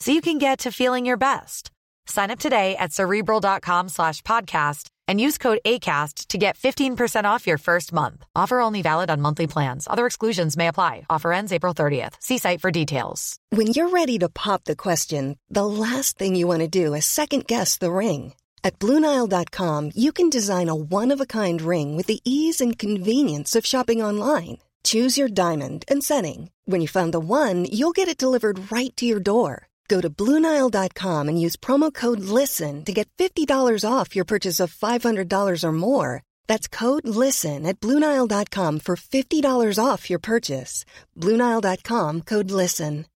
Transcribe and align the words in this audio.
so 0.00 0.12
you 0.12 0.20
can 0.20 0.38
get 0.38 0.60
to 0.60 0.72
feeling 0.72 1.06
your 1.06 1.16
best. 1.16 1.70
Sign 2.06 2.30
up 2.30 2.38
today 2.38 2.76
at 2.76 2.92
cerebral.com 2.92 3.88
slash 3.90 4.22
podcast 4.22 4.88
and 5.06 5.20
use 5.20 5.38
code 5.38 5.60
ACAST 5.64 6.28
to 6.28 6.38
get 6.38 6.58
15% 6.58 7.24
off 7.24 7.46
your 7.46 7.58
first 7.58 7.92
month. 7.92 8.24
Offer 8.34 8.60
only 8.60 8.82
valid 8.82 9.10
on 9.10 9.20
monthly 9.20 9.46
plans. 9.46 9.86
Other 9.90 10.06
exclusions 10.06 10.56
may 10.56 10.68
apply. 10.68 11.06
Offer 11.08 11.32
ends 11.32 11.52
April 11.52 11.74
30th. 11.74 12.14
See 12.20 12.38
site 12.38 12.60
for 12.60 12.70
details. 12.70 13.36
When 13.50 13.68
you're 13.68 13.88
ready 13.90 14.18
to 14.18 14.28
pop 14.28 14.64
the 14.64 14.76
question, 14.76 15.38
the 15.48 15.66
last 15.66 16.18
thing 16.18 16.34
you 16.34 16.46
want 16.46 16.60
to 16.60 16.68
do 16.68 16.94
is 16.94 17.06
second 17.06 17.46
guess 17.46 17.78
the 17.78 17.92
ring. 17.92 18.34
At 18.64 18.78
Bluenile.com, 18.78 19.92
you 19.94 20.12
can 20.12 20.30
design 20.30 20.68
a 20.68 20.74
one 20.74 21.12
of 21.12 21.20
a 21.20 21.26
kind 21.26 21.62
ring 21.62 21.96
with 21.96 22.06
the 22.06 22.20
ease 22.24 22.60
and 22.60 22.78
convenience 22.78 23.56
of 23.56 23.64
shopping 23.64 24.02
online. 24.02 24.58
Choose 24.84 25.18
your 25.18 25.28
diamond 25.28 25.84
and 25.88 26.04
setting. 26.04 26.50
When 26.64 26.80
you 26.80 26.88
find 26.88 27.12
the 27.12 27.20
one, 27.20 27.64
you'll 27.64 27.92
get 27.92 28.08
it 28.08 28.18
delivered 28.18 28.70
right 28.70 28.94
to 28.96 29.06
your 29.06 29.20
door. 29.20 29.67
Go 29.88 30.00
to 30.02 30.10
Bluenile.com 30.10 31.28
and 31.28 31.40
use 31.40 31.56
promo 31.56 31.92
code 31.92 32.20
LISTEN 32.20 32.84
to 32.84 32.92
get 32.92 33.08
$50 33.16 33.48
off 33.84 34.14
your 34.14 34.26
purchase 34.26 34.60
of 34.60 34.74
$500 34.74 35.64
or 35.64 35.72
more. 35.72 36.22
That's 36.46 36.68
code 36.68 37.08
LISTEN 37.08 37.64
at 37.64 37.80
Bluenile.com 37.80 38.80
for 38.80 38.96
$50 38.96 39.78
off 39.82 40.10
your 40.10 40.20
purchase. 40.20 40.84
Bluenile.com 41.16 42.22
code 42.22 42.50
LISTEN. 42.50 43.06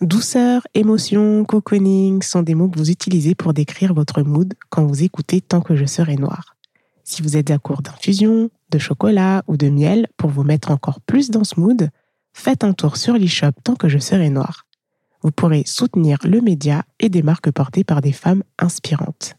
Douceur, 0.00 0.66
émotion, 0.74 1.44
cocooning 1.44 2.20
sont 2.20 2.42
des 2.42 2.54
mots 2.54 2.68
que 2.68 2.78
vous 2.78 2.90
utilisez 2.90 3.34
pour 3.34 3.54
décrire 3.54 3.94
votre 3.94 4.22
mood 4.22 4.52
quand 4.68 4.84
vous 4.84 5.02
écoutez 5.02 5.40
Tant 5.40 5.60
que 5.60 5.76
je 5.76 5.86
serai 5.86 6.16
noir. 6.16 6.56
Si 7.04 7.22
vous 7.22 7.36
êtes 7.36 7.50
à 7.50 7.58
court 7.58 7.80
d'infusion, 7.80 8.50
de 8.70 8.78
chocolat 8.78 9.44
ou 9.46 9.56
de 9.56 9.68
miel 9.68 10.08
pour 10.16 10.30
vous 10.30 10.42
mettre 10.42 10.70
encore 10.70 11.00
plus 11.00 11.30
dans 11.30 11.44
ce 11.44 11.60
mood, 11.60 11.90
faites 12.34 12.64
un 12.64 12.74
tour 12.74 12.98
sur 12.98 13.14
l'e-shop 13.14 13.52
Tant 13.62 13.76
que 13.76 13.88
je 13.88 13.98
serai 13.98 14.28
noir. 14.28 14.66
Vous 15.22 15.30
pourrez 15.30 15.62
soutenir 15.64 16.18
le 16.24 16.42
média 16.42 16.82
et 17.00 17.08
des 17.08 17.22
marques 17.22 17.50
portées 17.50 17.84
par 17.84 18.02
des 18.02 18.12
femmes 18.12 18.42
inspirantes. 18.58 19.36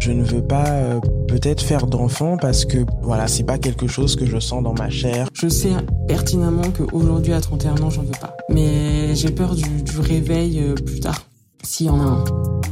Je 0.00 0.12
ne 0.12 0.22
veux 0.22 0.42
pas 0.42 0.66
euh, 0.66 1.00
peut-être 1.26 1.62
faire 1.62 1.86
d'enfant 1.86 2.36
parce 2.36 2.66
que 2.66 2.84
voilà, 3.02 3.26
c'est 3.26 3.44
pas 3.44 3.56
quelque 3.56 3.86
chose 3.86 4.14
que 4.14 4.26
je 4.26 4.38
sens 4.38 4.62
dans 4.62 4.74
ma 4.74 4.90
chair. 4.90 5.28
Je 5.32 5.48
sais 5.48 5.70
pertinemment 6.06 6.70
qu'aujourd'hui 6.76 7.32
à 7.32 7.40
31 7.40 7.78
ans, 7.78 7.90
j'en 7.90 8.02
veux 8.02 8.10
pas. 8.20 8.36
Mais 8.50 9.14
j'ai 9.14 9.30
peur 9.30 9.54
du, 9.54 9.82
du 9.82 9.98
réveil 9.98 10.60
euh, 10.60 10.74
plus 10.74 11.00
tard, 11.00 11.22
s'il 11.62 11.86
y 11.86 11.90
en 11.90 12.00
a 12.00 12.04
un. 12.04 12.24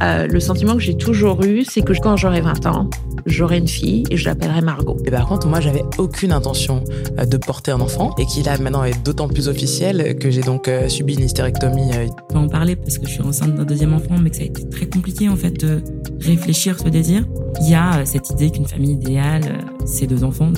Euh, 0.03 0.27
le 0.27 0.39
sentiment 0.39 0.73
que 0.73 0.81
j'ai 0.81 0.97
toujours 0.97 1.43
eu, 1.43 1.63
c'est 1.63 1.81
que 1.81 1.93
quand 1.93 2.15
j'aurai 2.17 2.41
20 2.41 2.65
ans, 2.67 2.89
j'aurai 3.25 3.57
une 3.57 3.67
fille 3.67 4.03
et 4.11 4.17
je 4.17 4.25
l'appellerai 4.25 4.61
Margot. 4.61 4.97
Et 5.05 5.11
par 5.11 5.27
contre, 5.27 5.47
moi, 5.47 5.59
j'avais 5.59 5.83
aucune 5.97 6.31
intention 6.31 6.83
euh, 7.19 7.25
de 7.25 7.37
porter 7.37 7.71
un 7.71 7.81
enfant 7.81 8.13
et 8.17 8.25
qui 8.25 8.43
là 8.43 8.57
maintenant 8.57 8.83
est 8.83 9.03
d'autant 9.03 9.27
plus 9.27 9.47
officiel 9.47 10.17
que 10.19 10.29
j'ai 10.29 10.41
donc 10.41 10.67
euh, 10.67 10.87
subi 10.89 11.15
une 11.15 11.23
hystérectomie. 11.25 11.91
euh, 11.93 12.05
Je 12.07 12.33
peux 12.33 12.39
en 12.39 12.47
parler 12.47 12.75
parce 12.75 12.97
que 12.97 13.05
je 13.07 13.11
suis 13.11 13.21
enceinte 13.21 13.55
d'un 13.55 13.65
deuxième 13.65 13.93
enfant, 13.93 14.15
mais 14.21 14.29
que 14.29 14.35
ça 14.37 14.43
a 14.43 14.45
été 14.45 14.67
très 14.69 14.85
compliqué 14.87 15.29
en 15.29 15.35
fait 15.35 15.51
de 15.51 15.81
réfléchir 16.21 16.77
ce 16.79 16.89
désir. 16.89 17.25
Il 17.61 17.69
y 17.69 17.75
a 17.75 17.97
euh, 17.99 18.01
cette 18.05 18.29
idée 18.29 18.51
qu'une 18.51 18.67
famille 18.67 18.93
idéale, 18.93 19.43
euh, 19.47 19.85
c'est 19.85 20.07
deux 20.07 20.23
enfants. 20.23 20.51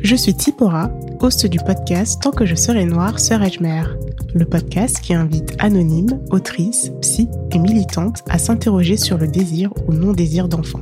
Je 0.00 0.14
suis 0.14 0.32
Tipora, 0.34 0.90
host 1.20 1.44
du 1.46 1.58
podcast 1.58 2.22
Tant 2.22 2.30
que 2.30 2.46
je 2.46 2.54
serai 2.54 2.84
noire, 2.84 3.18
serai-je 3.18 3.60
mère? 3.60 3.96
Le 4.34 4.44
podcast 4.44 5.00
qui 5.00 5.12
invite 5.12 5.56
anonymes, 5.58 6.20
autrices, 6.30 6.92
psy 7.00 7.28
et 7.50 7.58
militantes 7.58 8.22
à 8.28 8.38
s'interroger 8.38 8.96
sur 8.96 9.18
le 9.18 9.26
désir 9.26 9.72
ou 9.88 9.92
non-désir 9.94 10.48
d'enfant. 10.48 10.80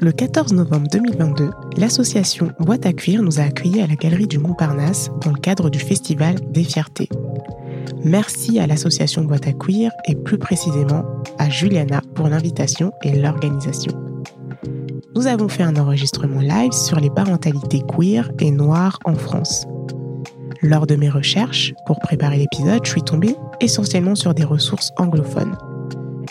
Le 0.00 0.12
14 0.12 0.52
novembre 0.52 0.88
2022, 0.92 1.50
l'association 1.78 2.52
Boîte 2.60 2.84
à 2.84 2.92
cuire 2.92 3.22
nous 3.22 3.40
a 3.40 3.44
accueillis 3.44 3.80
à 3.80 3.86
la 3.86 3.94
galerie 3.94 4.26
du 4.26 4.38
Montparnasse 4.38 5.10
dans 5.22 5.32
le 5.32 5.38
cadre 5.38 5.70
du 5.70 5.78
festival 5.78 6.34
des 6.50 6.64
fiertés. 6.64 7.08
Merci 8.04 8.58
à 8.58 8.66
l'association 8.66 9.24
Boîte 9.24 9.46
à 9.46 9.52
cuire 9.52 9.92
et 10.06 10.14
plus 10.14 10.36
précisément 10.36 11.02
à 11.38 11.48
Juliana 11.48 12.02
pour 12.14 12.28
l'invitation 12.28 12.92
et 13.02 13.12
l'organisation. 13.12 13.92
Nous 15.14 15.26
avons 15.26 15.48
fait 15.48 15.62
un 15.62 15.76
enregistrement 15.76 16.40
live 16.40 16.72
sur 16.72 17.00
les 17.00 17.10
parentalités 17.10 17.80
queer 17.80 18.30
et 18.38 18.50
noires 18.50 18.98
en 19.06 19.14
France. 19.14 19.66
Lors 20.60 20.86
de 20.86 20.96
mes 20.96 21.08
recherches 21.08 21.72
pour 21.86 22.00
préparer 22.00 22.36
l'épisode, 22.36 22.84
je 22.84 22.90
suis 22.90 23.02
tombée 23.02 23.34
essentiellement 23.60 24.14
sur 24.14 24.34
des 24.34 24.44
ressources 24.44 24.92
anglophones. 24.98 25.56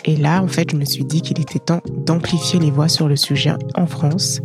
Et 0.06 0.16
là, 0.16 0.40
en 0.40 0.46
fait, 0.46 0.70
je 0.70 0.76
me 0.76 0.84
suis 0.84 1.04
dit 1.04 1.20
qu'il 1.20 1.40
était 1.40 1.58
temps 1.58 1.82
d'amplifier 1.88 2.60
les 2.60 2.70
voix 2.70 2.88
sur 2.88 3.08
le 3.08 3.16
sujet 3.16 3.52
en 3.74 3.86
France. 3.86 4.40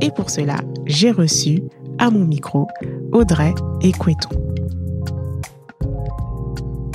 Et 0.00 0.10
pour 0.10 0.30
cela, 0.30 0.56
j'ai 0.86 1.10
reçu 1.10 1.62
à 1.98 2.08
mon 2.08 2.24
micro 2.24 2.68
Audrey 3.10 3.52
et 3.80 3.90
Coueton. 3.92 4.30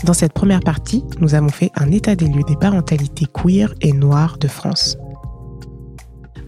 Dans 0.06 0.14
cette 0.14 0.32
première 0.32 0.62
partie, 0.62 1.04
nous 1.20 1.36
avons 1.36 1.50
fait 1.50 1.70
un 1.76 1.92
état 1.92 2.16
des 2.16 2.28
lieux 2.28 2.44
des 2.48 2.56
parentalités 2.56 3.26
queer 3.26 3.74
et 3.82 3.92
noires 3.92 4.38
de 4.38 4.48
France. 4.48 4.98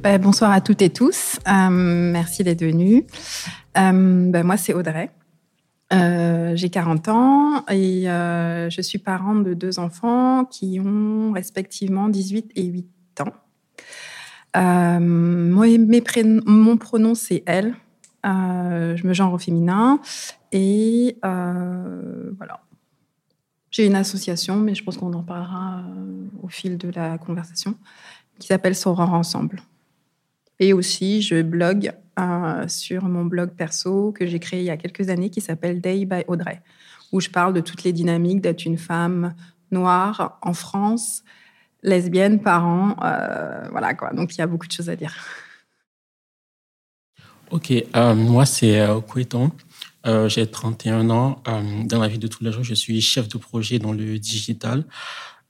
Bah, 0.02 0.18
bonsoir 0.18 0.52
à 0.52 0.62
toutes 0.62 0.81
et 0.81 0.90
tous. 0.90 1.40
Euh, 1.46 1.69
merci 1.69 2.46
d'être 2.46 2.64
venus. 2.64 3.03
Euh, 3.78 4.31
bah, 4.31 4.44
moi, 4.44 4.56
c'est 4.56 4.74
Audrey. 4.74 5.12
Euh, 5.92 6.56
J'ai 6.56 6.70
40 6.70 7.08
ans 7.08 7.66
et 7.68 8.10
euh, 8.10 8.70
je 8.70 8.82
suis 8.82 9.00
parent 9.00 9.36
de 9.36 9.54
deux 9.54 9.80
enfants 9.80 10.46
qui 10.46 10.80
ont 10.80 11.32
respectivement 11.32 12.10
18 12.10 12.52
et 12.56 12.64
8 12.66 12.88
ans. 13.22 13.34
Euh, 14.58 15.00
mon 15.00 16.78
pronom, 16.78 17.16
c'est 17.16 17.44
elle. 17.46 17.76
Je 18.24 19.08
me 19.08 19.14
genre 19.14 19.34
au 19.34 19.38
féminin. 19.38 20.00
Et 20.52 21.18
voilà. 21.22 22.62
J'ai 23.72 23.86
une 23.86 23.96
association, 23.96 24.58
mais 24.58 24.74
je 24.74 24.84
pense 24.84 24.98
qu'on 24.98 25.14
en 25.14 25.24
parlera 25.24 25.84
au 26.42 26.48
fil 26.48 26.78
de 26.78 26.90
la 26.90 27.18
conversation, 27.20 27.76
qui 28.40 28.48
s'appelle 28.48 28.76
Soror 28.76 29.14
Ensemble. 29.14 29.62
Et 30.59 30.74
aussi, 30.74 31.22
je 31.22 31.42
blogue 31.42 31.92
euh, 32.20 32.68
sur 32.68 33.03
mon 33.06 33.25
blog 33.25 33.52
perso 33.52 34.12
que 34.12 34.25
j'ai 34.25 34.40
créé 34.40 34.59
il 34.59 34.66
y 34.66 34.70
a 34.70 34.78
quelques 34.78 35.09
années 35.09 35.30
qui 35.30 35.42
s'appelle 35.42 35.80
Day 35.81 36.06
by 36.06 36.24
Audrey, 36.28 36.62
où 37.12 37.22
je 37.22 37.30
parle 37.30 37.53
de 37.53 37.62
toutes 37.62 37.84
les 37.84 37.94
dynamiques 37.94 38.42
d'être 38.42 38.66
une 38.66 38.78
femme 38.78 39.34
noire 39.72 40.40
en 40.42 40.53
France, 40.53 41.24
lesbienne, 41.84 42.42
parent. 42.42 42.96
euh, 43.03 43.68
voilà 43.72 43.94
quoi. 43.94 44.12
Donc 44.14 44.36
il 44.36 44.40
y 44.40 44.42
a 44.42 44.48
beaucoup 44.48 44.68
de 44.68 44.72
choses 44.72 44.90
à 44.90 44.96
dire. 44.96 45.16
Ok, 47.52 47.72
euh, 47.72 48.14
moi 48.14 48.46
c'est 48.46 48.80
euh, 48.80 49.00
Koueton. 49.02 49.52
Euh, 50.06 50.30
J'ai 50.30 50.46
31 50.46 51.09
ans. 51.09 51.42
Dans 51.86 52.00
la 52.00 52.08
vie 52.08 52.19
de 52.19 52.28
tous 52.28 52.44
les 52.44 52.52
jours, 52.52 52.64
je 52.64 52.74
suis 52.75 53.02
chef 53.02 53.28
de 53.28 53.38
projet 53.38 53.80
dans 53.80 53.92
le 53.92 54.19
digital. 54.19 54.86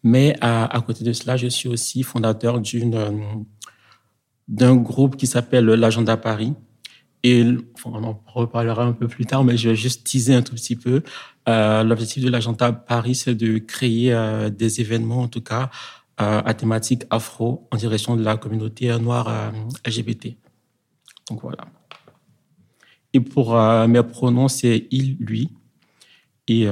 Mais 0.01 0.35
à, 0.41 0.81
côté 0.85 1.03
de 1.03 1.11
cela, 1.11 1.35
je 1.35 1.47
suis 1.47 1.67
aussi 1.67 2.03
fondateur 2.03 2.61
d'une 2.61 3.45
d'un 4.49 4.75
groupe 4.75 5.15
qui 5.15 5.27
s'appelle 5.27 5.65
l'Agenda 5.65 6.17
Paris. 6.17 6.53
Et 7.23 7.45
enfin, 7.75 7.91
on 7.93 8.03
en 8.03 8.21
reparlera 8.33 8.83
un 8.83 8.93
peu 8.93 9.07
plus 9.07 9.25
tard, 9.25 9.43
mais 9.43 9.55
je 9.57 9.69
vais 9.69 9.75
juste 9.75 10.05
teaser 10.05 10.33
un 10.33 10.41
tout 10.41 10.55
petit 10.55 10.75
peu. 10.75 11.03
Euh, 11.47 11.83
L'objectif 11.83 12.23
de 12.23 12.29
l'Agenda 12.29 12.71
Paris, 12.71 13.15
c'est 13.15 13.35
de 13.35 13.59
créer 13.59 14.11
euh, 14.13 14.49
des 14.49 14.81
événements, 14.81 15.21
en 15.21 15.27
tout 15.27 15.41
cas, 15.41 15.69
euh, 16.21 16.41
à 16.43 16.53
thématique 16.53 17.03
afro 17.09 17.67
en 17.71 17.77
direction 17.77 18.15
de 18.15 18.23
la 18.23 18.37
communauté 18.37 18.97
noire 18.99 19.51
LGBT. 19.85 20.35
Donc 21.29 21.41
voilà. 21.41 21.65
Et 23.13 23.19
pour 23.19 23.55
mes 23.87 24.03
pronoms, 24.03 24.47
c'est 24.47 24.87
il, 24.91 25.17
lui. 25.19 25.49
Et 26.47 26.67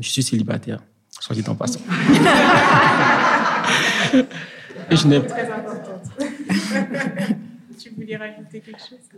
je 0.00 0.08
suis 0.08 0.22
célibataire, 0.22 0.80
soit 1.08 1.34
dit 1.34 1.44
en 1.46 1.54
passant. 1.54 1.80
Et 4.90 4.96
je 4.96 5.06
n'ai 5.06 5.20
Très 5.24 5.46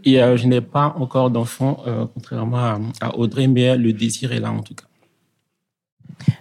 et, 0.05 0.23
euh, 0.23 0.37
je 0.37 0.47
n'ai 0.47 0.61
pas 0.61 0.95
encore 0.97 1.31
d'enfant, 1.31 1.83
euh, 1.87 2.07
contrairement 2.13 2.59
à, 2.59 2.79
à 3.01 3.17
Audrey, 3.17 3.47
mais 3.49 3.77
le 3.77 3.93
désir 3.93 4.33
est 4.33 4.41
là 4.41 4.51
en 4.53 4.63
tout 4.63 4.75
cas. 4.75 4.87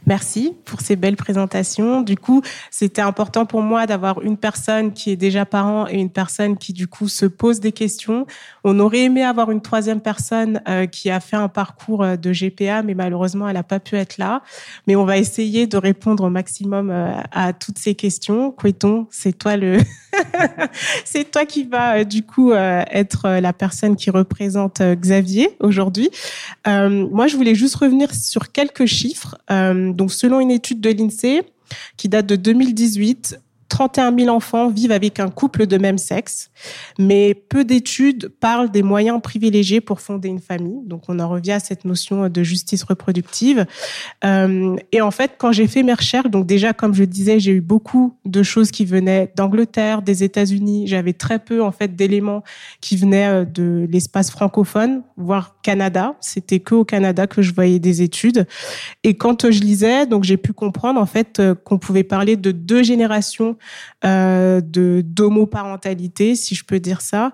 Merci 0.06 0.54
pour 0.66 0.82
ces 0.82 0.96
belles 0.96 1.16
présentations. 1.16 2.02
Du 2.02 2.16
coup, 2.16 2.42
c'était 2.70 3.02
important 3.02 3.46
pour 3.46 3.62
moi 3.62 3.88
d'avoir 3.88 4.22
une 4.22 4.38
personne 4.38 4.94
qui 4.94 5.12
est 5.12 5.16
déjà 5.16 5.46
parent 5.46 5.88
et 5.88 5.96
une 5.96 6.12
personne 6.12 6.58
qui, 6.58 6.74
du 6.74 6.88
coup, 6.88 7.08
se 7.08 7.26
pose 7.26 7.60
des 7.60 7.72
questions. 7.72 8.28
On 8.64 8.80
aurait 8.80 9.04
aimé 9.04 9.24
avoir 9.24 9.52
une 9.52 9.62
troisième 9.62 10.02
personne 10.02 10.62
euh, 10.68 10.86
qui 10.86 11.10
a 11.10 11.20
fait 11.20 11.36
un 11.36 11.48
parcours 11.48 12.04
euh, 12.04 12.16
de 12.18 12.32
GPA, 12.32 12.84
mais 12.84 12.94
malheureusement, 12.94 13.48
elle 13.48 13.56
n'a 13.56 13.64
pas 13.64 13.80
pu 13.80 13.96
être 13.96 14.18
là. 14.18 14.44
Mais 14.88 14.96
on 14.96 15.06
va 15.06 15.18
essayer 15.18 15.66
de 15.66 15.78
répondre 15.78 16.24
au 16.24 16.30
maximum 16.30 16.92
euh, 16.92 17.12
à 17.32 17.54
toutes 17.54 17.80
ces 17.80 17.96
questions. 17.96 18.52
Quéton, 18.52 19.08
c'est 19.10 19.34
toi 19.34 19.58
le, 19.58 19.80
c'est 21.06 21.32
toi 21.32 21.46
qui 21.46 21.64
va, 21.64 22.04
du 22.04 22.24
coup, 22.24 22.54
être 22.54 23.28
la 23.40 23.54
personne 23.54 23.96
qui 23.96 24.10
représente 24.10 24.82
Xavier 24.82 25.50
aujourd'hui. 25.60 26.10
moi, 26.66 27.28
je 27.28 27.36
voulais 27.36 27.56
juste 27.56 27.76
revenir 27.76 28.14
sur 28.14 28.52
quelques 28.52 28.86
chiffres. 28.86 29.38
Donc, 29.74 30.12
selon 30.12 30.40
une 30.40 30.52
étude 30.52 30.82
de 30.82 30.90
l'INSEE 30.90 31.44
qui 31.98 32.10
date 32.10 32.26
de 32.26 32.36
2018, 32.36 33.40
31 33.70 34.16
000 34.18 34.30
enfants 34.30 34.70
vivent 34.70 34.92
avec 34.92 35.20
un 35.20 35.30
couple 35.30 35.66
de 35.66 35.78
même 35.78 35.98
sexe, 35.98 36.52
mais 37.00 37.34
peu 37.34 37.66
d'études 37.66 38.30
parlent 38.40 38.70
des 38.70 38.84
moyens 38.84 39.22
privilégiés 39.22 39.82
pour 39.82 40.02
fonder 40.02 40.30
une 40.30 40.40
famille. 40.40 40.82
Donc, 40.86 41.04
on 41.08 41.20
en 41.20 41.28
revient 41.28 41.54
à 41.54 41.60
cette 41.60 41.86
notion 41.86 42.30
de 42.30 42.44
justice 42.44 42.84
reproductive. 42.84 43.66
Euh, 44.24 44.76
et 44.92 45.02
en 45.02 45.12
fait, 45.12 45.34
quand 45.38 45.52
j'ai 45.52 45.68
fait 45.68 45.84
mes 45.84 45.94
recherches, 45.94 46.30
donc 46.30 46.46
déjà, 46.46 46.74
comme 46.74 46.94
je 46.94 47.04
disais, 47.04 47.40
j'ai 47.40 47.52
eu 47.52 47.62
beaucoup 47.62 48.18
de 48.26 48.44
choses 48.44 48.72
qui 48.72 48.86
venaient 48.86 49.32
d'Angleterre, 49.36 50.02
des 50.02 50.24
États-Unis. 50.24 50.88
J'avais 50.88 51.14
très 51.14 51.40
peu, 51.40 51.64
en 51.64 51.72
fait, 51.72 51.96
d'éléments 51.96 52.44
qui 52.82 52.98
venaient 52.98 53.28
euh, 53.28 53.46
de 53.46 53.88
l'espace 53.90 54.30
francophone, 54.30 55.04
voire 55.18 55.58
Canada. 55.64 56.16
C'était 56.22 56.60
que 56.60 56.76
au 56.76 56.86
Canada 56.86 57.28
que 57.28 57.42
je 57.42 57.54
voyais 57.54 57.80
des 57.80 58.02
études. 58.02 58.48
Et 59.04 59.16
quand 59.16 59.50
je 59.50 59.60
lisais, 59.60 60.06
donc 60.06 60.24
j'ai 60.24 60.38
pu 60.38 60.54
comprendre, 60.54 61.00
en 61.00 61.06
fait, 61.06 61.40
euh, 61.40 61.56
qu'on 61.56 61.78
pouvait 61.78 62.04
parler 62.04 62.36
de 62.36 62.52
deux 62.52 62.84
générations 62.84 63.55
euh, 64.04 64.62
de 64.62 65.02
d'homoparentalité, 65.06 66.36
si 66.36 66.56
je 66.56 66.64
peux 66.66 66.80
dire 66.80 67.02
ça. 67.02 67.32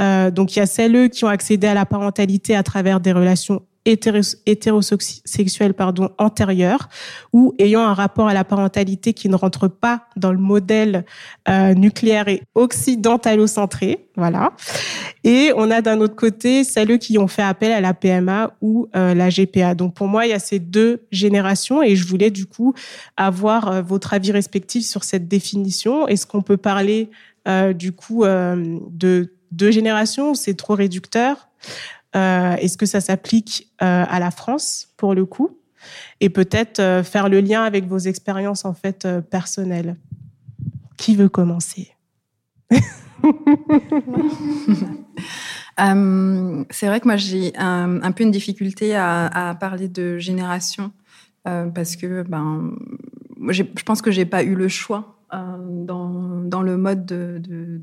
Euh, 0.00 0.30
donc 0.30 0.56
il 0.56 0.58
y 0.58 0.62
a 0.62 0.66
celles 0.66 1.10
qui 1.10 1.24
ont 1.24 1.28
accédé 1.28 1.66
à 1.66 1.74
la 1.74 1.86
parentalité 1.86 2.54
à 2.54 2.62
travers 2.62 3.00
des 3.00 3.12
relations 3.12 3.62
hétérosexuels 3.84 5.74
pardon 5.74 6.10
antérieurs 6.18 6.88
ou 7.32 7.54
ayant 7.58 7.82
un 7.82 7.94
rapport 7.94 8.28
à 8.28 8.34
la 8.34 8.44
parentalité 8.44 9.12
qui 9.12 9.28
ne 9.28 9.36
rentre 9.36 9.68
pas 9.68 10.06
dans 10.16 10.32
le 10.32 10.38
modèle 10.38 11.04
euh, 11.48 11.74
nucléaire 11.74 12.28
et 12.28 12.42
occidentalocentré. 12.54 14.08
Voilà. 14.16 14.52
Et 15.24 15.52
on 15.56 15.70
a 15.70 15.82
d'un 15.82 16.00
autre 16.00 16.14
côté 16.14 16.64
celles 16.64 16.98
qui 16.98 17.18
ont 17.18 17.28
fait 17.28 17.42
appel 17.42 17.72
à 17.72 17.80
la 17.80 17.94
PMA 17.94 18.52
ou 18.60 18.88
euh, 18.94 19.14
la 19.14 19.28
GPA 19.28 19.74
donc 19.74 19.94
pour 19.94 20.06
moi 20.06 20.26
il 20.26 20.30
y 20.30 20.34
a 20.34 20.38
ces 20.38 20.58
deux 20.58 21.02
générations 21.10 21.82
et 21.82 21.96
je 21.96 22.06
voulais 22.06 22.30
du 22.30 22.46
coup 22.46 22.74
avoir 23.16 23.68
euh, 23.68 23.82
votre 23.82 24.14
avis 24.14 24.32
respectif 24.32 24.84
sur 24.84 25.04
cette 25.04 25.28
définition. 25.28 26.06
Est-ce 26.06 26.26
qu'on 26.26 26.42
peut 26.42 26.56
parler 26.56 27.10
euh, 27.46 27.72
du 27.72 27.92
coup 27.92 28.24
de 28.24 29.34
deux 29.52 29.70
générations 29.70 30.34
c'est 30.34 30.54
trop 30.54 30.74
réducteur? 30.74 31.48
euh, 31.64 32.03
est-ce 32.14 32.76
que 32.76 32.86
ça 32.86 33.00
s'applique 33.00 33.72
euh, 33.82 34.04
à 34.08 34.20
la 34.20 34.30
France 34.30 34.88
pour 34.96 35.14
le 35.14 35.24
coup? 35.26 35.58
Et 36.20 36.30
peut-être 36.30 36.80
euh, 36.80 37.02
faire 37.02 37.28
le 37.28 37.40
lien 37.40 37.62
avec 37.62 37.86
vos 37.86 37.98
expériences 37.98 38.64
en 38.64 38.74
fait 38.74 39.06
personnelles. 39.30 39.96
Qui 40.96 41.16
veut 41.16 41.28
commencer? 41.28 41.92
C'est 46.70 46.86
vrai 46.86 47.00
que 47.00 47.06
moi 47.06 47.16
j'ai 47.16 47.52
un, 47.56 48.12
peu 48.12 48.22
une 48.22 48.30
difficulté 48.30 48.94
à, 48.94 49.56
parler 49.58 49.88
de 49.88 50.18
génération 50.18 50.92
parce 51.42 51.96
que 51.96 52.22
ben, 52.22 52.76
je 53.48 53.82
pense 53.84 54.00
que 54.02 54.10
j'ai 54.10 54.24
pas 54.24 54.44
eu 54.44 54.54
le 54.54 54.68
choix 54.68 55.14
euh, 55.34 55.56
dans, 55.84 56.33
le 56.62 56.76
mode 56.76 57.06
de, 57.06 57.40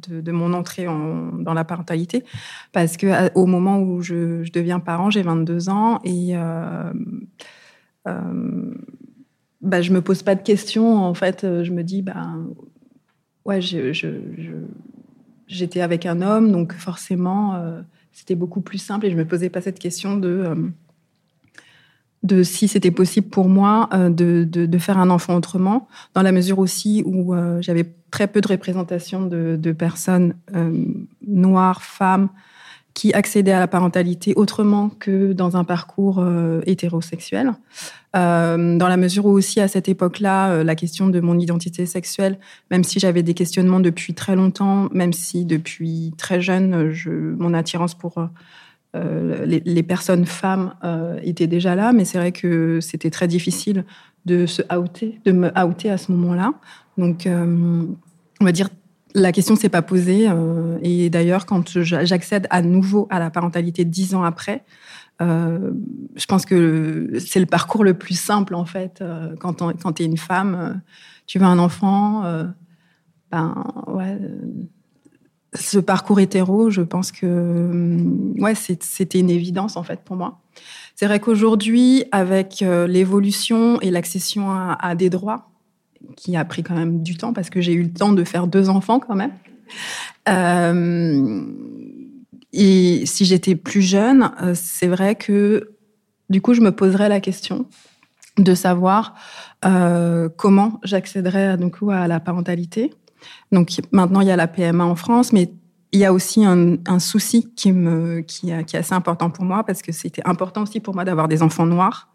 de, 0.08 0.31
mon 0.31 0.54
entrée 0.54 0.88
en, 0.88 1.31
dans 1.34 1.54
la 1.54 1.63
parentalité. 1.63 2.24
Parce 2.72 2.98
que 2.98 3.34
au 3.36 3.46
moment 3.46 3.80
où 3.80 4.02
je, 4.02 4.50
deviens 4.52 4.80
parent, 4.80 5.10
j'ai 5.10 5.22
22 5.22 5.69
ans 5.69 6.00
et 6.04 6.36
euh, 6.36 6.92
euh, 8.08 8.74
bah, 9.62 9.81
je 9.81 9.92
me 9.92 10.02
pose 10.02 10.24
pas 10.24 10.36
de 10.36 10.42
questions. 10.42 10.98
En 10.98 11.13
fait, 11.13 11.42
je 11.42 11.72
me 11.72 11.84
dis, 11.84 12.02
bah, 12.02 12.28
ouais, 13.46 13.60
j'étais 15.48 15.81
avec 15.81 16.06
un 16.06 16.22
homme, 16.22 16.52
donc 16.52 16.74
forcément, 16.74 17.56
euh, 17.56 17.81
c'était 18.12 18.36
beaucoup 18.36 18.62
plus 18.62 18.78
simple 18.78 19.06
et 19.06 19.12
je 19.12 19.18
me 19.18 19.25
posais 19.25 19.50
pas 19.50 19.62
cette 19.62 19.80
question 19.80 20.18
de 20.18 20.72
de 22.23 22.44
si 22.44 22.68
c'était 22.68 22.91
possible 22.91 23.27
pour 23.27 23.50
moi 23.50 23.89
euh, 23.94 24.09
de, 24.09 24.44
de, 24.44 24.77
faire 24.77 24.97
un 24.97 25.09
enfant 25.09 25.35
autrement, 25.35 25.88
dans 26.13 26.21
la 26.21 26.31
mesure 26.31 26.59
aussi 26.59 27.03
où 27.06 27.33
euh, 27.33 27.62
j'avais 27.62 27.85
très 28.12 28.27
peu 28.27 28.41
de 28.41 28.47
représentation 28.47 29.25
de, 29.25 29.71
personnes 29.71 30.35
euh, 30.56 30.85
noires, 31.25 31.81
femmes, 31.81 32.29
qui 32.94 33.13
accédaient 33.13 33.53
à 33.53 33.59
la 33.59 33.69
parentalité 33.69 34.33
autrement 34.35 34.89
que 34.89 35.31
dans 35.31 35.56
un 35.56 35.63
parcours 35.63 36.21
hétérosexuel. 36.65 37.53
dans 38.13 38.88
la 38.89 38.97
mesure 38.97 39.27
où 39.27 39.29
aussi 39.29 39.62
à 39.62 39.69
cette 39.69 39.88
époque-là, 39.88 40.62
la 40.62 40.75
question 40.75 41.07
de 41.07 41.21
mon 41.21 41.39
identité 41.39 41.85
sexuelle, 41.85 42.38
même 42.69 42.83
si 42.83 43.00
j'avais 43.00 43.24
des 43.24 43.33
questionnements 43.33 43.79
depuis 43.79 44.13
très 44.13 44.35
longtemps, 44.35 44.89
même 44.91 45.13
si 45.13 45.45
depuis 45.45 46.13
très 46.17 46.41
jeune, 46.41 46.91
je, 46.91 47.12
mon 47.12 47.53
attirance 47.53 47.95
pour 47.95 48.15
euh, 48.93 49.45
les, 49.45 49.83
personnes 49.83 50.25
femmes 50.25 50.75
euh, 50.83 51.17
étaient 51.23 51.47
déjà 51.47 51.75
là, 51.75 51.93
mais 51.93 52.03
c'est 52.03 52.17
vrai 52.17 52.33
que 52.33 52.79
c'était 52.81 53.09
très 53.09 53.27
difficile 53.27 53.85
de 54.25 54.45
se 54.45 54.61
outer, 54.75 55.21
de 55.23 55.31
me 55.31 55.49
outer 55.65 55.89
à 55.89 55.97
ce 55.97 56.11
moment-là. 56.11 56.53
Donc, 56.97 57.25
euh, 57.25 57.85
on 58.41 58.45
va 58.45 58.51
dire, 58.51 58.67
la 59.13 59.31
question 59.31 59.55
s'est 59.55 59.69
pas 59.69 59.81
posée. 59.81 60.27
et 60.81 61.09
d'ailleurs, 61.09 61.45
quand 61.45 61.81
j'accède 61.81 62.47
à 62.49 62.61
nouveau 62.61 63.07
à 63.09 63.19
la 63.19 63.29
parentalité 63.29 63.85
dix 63.85 64.13
ans 64.13 64.23
après, 64.23 64.63
je 65.19 66.25
pense 66.27 66.45
que 66.45 67.11
c'est 67.19 67.39
le 67.39 67.45
parcours 67.45 67.83
le 67.83 67.93
plus 67.93 68.17
simple 68.17 68.55
en 68.55 68.65
fait. 68.65 69.03
quand 69.39 69.93
tu 69.93 70.03
es 70.03 70.05
une 70.05 70.17
femme, 70.17 70.81
tu 71.27 71.39
veux 71.39 71.45
un 71.45 71.59
enfant, 71.59 72.23
ben 73.31 73.65
ouais 73.88 74.17
ce 75.53 75.80
parcours 75.80 76.19
hétéro, 76.19 76.69
je 76.69 76.81
pense 76.81 77.12
que 77.12 77.25
hum, 77.25 78.33
ouais, 78.39 78.56
c'était 78.56 79.19
une 79.19 79.30
évidence 79.30 79.75
en 79.75 79.83
fait 79.83 80.01
pour 80.01 80.15
moi. 80.15 80.42
C'est 80.95 81.07
vrai 81.07 81.19
qu'aujourd'hui, 81.19 82.03
avec 82.12 82.62
euh, 82.62 82.88
l'évolution 82.88 83.80
et 83.81 83.92
l'accession 83.92 84.51
à, 84.51 84.95
des 84.95 85.09
droits, 85.09 85.50
qui 86.15 86.36
a 86.36 86.45
pris 86.45 86.63
quand 86.63 86.75
même 86.75 87.01
du 87.03 87.15
temps 87.15 87.33
parce 87.33 87.50
que 87.50 87.62
j'ai 87.62 87.74
eu 87.74 87.83
le 87.83 87.92
temps 87.92 88.12
de 88.12 88.24
faire 88.24 88.48
deux 88.48 88.69
enfants 88.69 89.00
quand 89.00 89.15
même. 89.15 89.31
Euh, 90.30 91.44
et 92.53 93.06
si 93.06 93.25
j'étais 93.25 93.55
plus 93.55 93.81
jeune, 93.81 94.31
euh, 94.41 94.53
c'est 94.55 94.88
vrai 94.88 95.15
que 95.15 95.72
du 96.29 96.41
coup, 96.41 96.53
je 96.53 96.62
me 96.62 96.72
poserais 96.72 97.10
la 97.10 97.20
question 97.20 97.65
de 98.38 98.53
savoir 98.55 99.15
comment 100.38 100.79
j'accéderais 100.84 101.58
donc 101.58 101.77
à 101.91 102.08
la 102.08 102.20
parentalité 102.20 102.91
donc 103.51 103.72
maintenant, 103.92 104.22
il 104.22 104.28
y 104.28 104.32
a 104.32 104.36
la 104.36 104.48
PMA 104.48 104.84
en 104.84 104.96
France, 104.96 105.34
mais 105.34 105.51
il 105.92 106.00
y 106.00 106.06
a 106.06 106.13
aussi 106.13 106.46
un, 106.46 107.00
souci 107.00 107.54
qui, 107.56 107.70
est 107.70 108.75
assez 108.75 108.94
important 108.94 109.30
pour 109.30 109.44
moi 109.44 109.63
parce 109.63 109.82
que 109.82 109.92
c'était 109.92 110.22
important 110.25 110.63
aussi 110.63 110.80
pour 110.80 110.96
moi 110.96 111.04
d'avoir 111.04 111.28
des 111.28 111.44
enfants 111.44 111.66
noirs. 111.66 112.10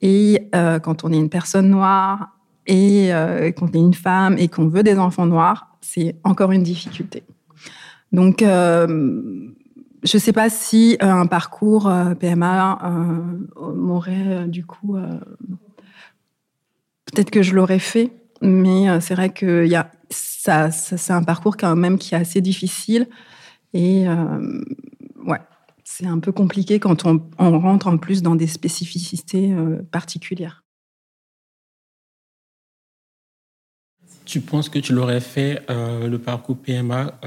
Et 0.00 0.48
euh, 0.54 0.78
quand 0.78 1.04
on 1.04 1.12
est 1.12 1.16
une 1.16 1.28
personne 1.28 1.70
noire 1.70 2.30
et 2.66 3.14
euh, 3.14 3.52
quand 3.52 3.70
on 3.70 3.72
est 3.72 3.82
une 3.82 3.94
femme 3.94 4.36
et 4.38 4.48
qu'on 4.48 4.68
veut 4.68 4.82
des 4.82 4.98
enfants 4.98 5.26
noirs, 5.26 5.76
c'est 5.80 6.16
encore 6.24 6.52
une 6.52 6.62
difficulté. 6.62 7.22
Donc, 8.12 8.42
euh, 8.42 8.86
je 10.02 10.16
ne 10.16 10.20
sais 10.20 10.32
pas 10.32 10.50
si 10.50 10.96
un 11.00 11.26
parcours 11.26 11.90
PMA 12.18 12.78
m'aurait 13.74 14.46
du 14.46 14.64
coup... 14.64 14.96
Peut-être 17.06 17.30
que 17.30 17.42
je 17.42 17.54
l'aurais 17.54 17.78
fait, 17.78 18.12
mais 18.40 19.00
c'est 19.00 19.14
vrai 19.14 19.32
qu'il 19.32 19.66
y 19.66 19.74
a 19.76 19.90
ça, 20.10 20.70
c'est 20.70 21.12
un 21.12 21.22
parcours 21.22 21.56
quand 21.56 21.74
même 21.76 21.98
qui 21.98 22.14
est 22.14 22.18
assez 22.18 22.40
difficile. 22.40 23.08
Et 23.74 24.08
euh, 24.08 24.62
ouais, 25.26 25.40
c'est 25.84 26.06
un 26.06 26.18
peu 26.18 26.32
compliqué 26.32 26.80
quand 26.80 27.04
on, 27.06 27.20
rentre 27.38 27.88
en 27.88 27.98
plus 27.98 28.22
dans 28.22 28.34
des 28.34 28.46
spécificités 28.46 29.52
euh, 29.52 29.82
particulières. 29.90 30.64
Tu 34.24 34.40
penses 34.40 34.68
que 34.68 34.78
tu 34.78 34.92
l'aurais 34.92 35.20
fait 35.20 35.62
euh, 35.70 36.06
le 36.08 36.18
parcours 36.18 36.58
PMA 36.58 37.18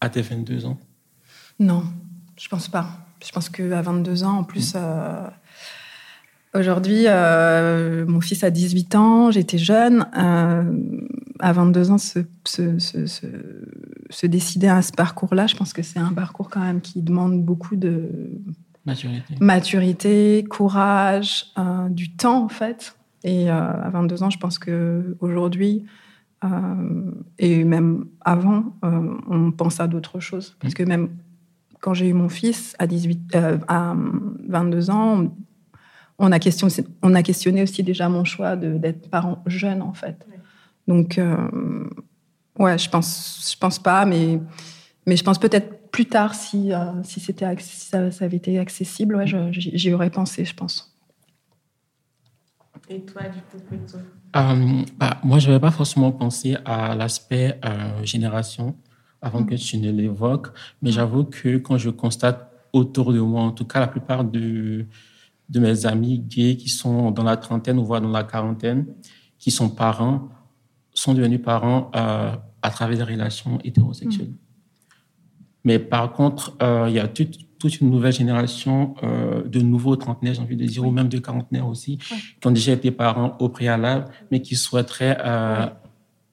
à 0.00 0.08
tes 0.08 0.22
22 0.22 0.66
ans? 0.66 0.78
Non, 1.58 1.84
je 2.36 2.48
pense 2.48 2.68
pas. 2.68 2.88
Je 3.24 3.32
pense 3.32 3.48
qu'à 3.48 3.82
22 3.82 4.22
ans, 4.22 4.38
en 4.38 4.44
plus, 4.44 4.76
aujourd'hui, 6.54 7.06
mon 7.06 8.20
fils 8.20 8.44
a 8.44 8.50
18 8.50 8.94
ans, 8.94 9.30
j'étais 9.30 9.58
jeune 9.58 10.06
à 11.40 11.52
22 11.52 11.90
ans 11.90 11.98
se, 11.98 12.20
se, 12.44 12.78
se, 12.78 13.06
se, 14.10 14.26
décider 14.26 14.68
à 14.68 14.82
ce 14.82 14.92
parcours-là, 14.92 15.46
je 15.46 15.56
pense 15.56 15.72
que 15.72 15.82
c'est 15.82 15.98
un 15.98 16.12
parcours 16.12 16.50
quand 16.50 16.60
même 16.60 16.80
qui 16.80 17.02
demande 17.02 17.42
beaucoup 17.42 17.76
de 17.76 18.10
maturité, 18.84 19.34
maturité 19.40 20.44
courage, 20.48 21.46
euh, 21.58 21.88
du 21.88 22.10
temps 22.10 22.44
en 22.44 22.48
fait. 22.48 22.96
Et 23.24 23.50
à 23.50 23.90
22 23.92 24.22
ans, 24.22 24.30
je 24.30 24.38
pense 24.38 24.58
que 24.58 25.16
aujourd'hui 25.20 25.84
et 27.38 27.64
même 27.64 28.06
avant, 28.20 28.76
on 28.82 29.50
pense 29.50 29.80
à 29.80 29.88
d'autres 29.88 30.20
choses. 30.20 30.56
Parce 30.60 30.72
que 30.72 30.84
même 30.84 31.08
quand 31.80 31.94
j'ai 31.94 32.08
eu 32.08 32.12
mon 32.12 32.28
fils 32.28 32.76
à 32.78 32.86
18, 32.86 33.36
à 33.66 33.96
22 34.48 34.90
ans, 34.90 35.34
on 36.18 36.32
a 36.32 36.38
questionné, 36.38 36.72
on 37.02 37.14
a 37.14 37.22
questionné 37.22 37.62
aussi 37.62 37.82
déjà 37.82 38.08
mon 38.08 38.24
choix 38.24 38.56
d'être 38.56 39.08
parent 39.10 39.42
jeune 39.46 39.82
en 39.82 39.92
fait. 39.92 40.26
Donc 40.86 41.20
ouais, 42.58 42.78
je 42.78 42.90
pense, 42.90 43.50
je 43.52 43.58
pense 43.58 43.78
pas, 43.78 44.04
mais 44.04 44.40
mais 45.06 45.16
je 45.16 45.24
pense 45.24 45.38
peut-être 45.38 45.90
plus 45.90 46.06
tard 46.06 46.34
si 46.34 46.72
si 47.04 47.20
c'était 47.20 47.46
ça, 47.60 48.10
ça, 48.10 48.24
avait 48.24 48.36
été 48.36 48.58
accessible, 48.58 49.16
ouais, 49.16 49.26
j'y 49.52 49.92
aurais 49.92 50.10
pensé, 50.10 50.44
je 50.44 50.54
pense. 50.54 50.98
Et 52.88 53.00
toi, 53.00 53.22
du 53.22 53.40
coup, 53.40 53.64
plutôt 53.66 53.98
euh, 54.36 54.82
bah, 54.96 55.18
Moi, 55.22 55.38
je 55.38 55.48
n'avais 55.48 55.60
pas 55.60 55.70
forcément 55.70 56.10
pensé 56.10 56.56
à 56.64 56.94
l'aspect 56.94 57.58
euh, 57.64 58.02
génération 58.04 58.76
avant 59.20 59.44
que 59.44 59.56
tu 59.56 59.78
ne 59.78 59.90
l'évoques, 59.90 60.48
mais 60.80 60.92
j'avoue 60.92 61.24
que 61.24 61.58
quand 61.58 61.76
je 61.76 61.90
constate 61.90 62.52
autour 62.72 63.12
de 63.12 63.18
moi, 63.18 63.42
en 63.42 63.50
tout 63.50 63.64
cas 63.64 63.80
la 63.80 63.88
plupart 63.88 64.24
de, 64.24 64.86
de 65.48 65.60
mes 65.60 65.86
amis 65.86 66.18
gays 66.18 66.56
qui 66.56 66.68
sont 66.68 67.10
dans 67.10 67.22
la 67.22 67.36
trentaine 67.36 67.78
ou 67.78 67.84
voire 67.84 68.00
dans 68.00 68.10
la 68.10 68.24
quarantaine, 68.24 68.86
qui 69.38 69.50
sont 69.50 69.68
parents, 69.68 70.28
sont 70.92 71.14
devenus 71.14 71.40
parents 71.42 71.90
euh, 71.94 72.34
à 72.62 72.70
travers 72.70 72.96
des 72.96 73.04
relations 73.04 73.58
hétérosexuelles. 73.64 74.32
Mais 75.64 75.78
par 75.78 76.12
contre, 76.12 76.56
il 76.88 76.92
y 76.92 76.98
a 76.98 77.08
toute 77.08 77.48
toute 77.58 77.80
une 77.80 77.90
nouvelle 77.90 78.12
génération 78.12 78.94
euh, 79.02 79.44
de 79.44 79.60
nouveaux 79.60 79.96
trentenaires, 79.96 80.34
j'ai 80.34 80.40
envie 80.40 80.56
de 80.56 80.64
dire, 80.64 80.86
ou 80.86 80.90
même 80.90 81.08
de 81.08 81.18
quarantenaires 81.18 81.66
aussi, 81.66 81.98
qui 81.98 82.46
ont 82.46 82.50
déjà 82.50 82.72
été 82.72 82.90
parents 82.90 83.36
au 83.40 83.48
préalable, 83.48 84.06
mais 84.30 84.40
qui 84.40 84.54
souhaiteraient 84.54 85.18
euh, 85.20 85.66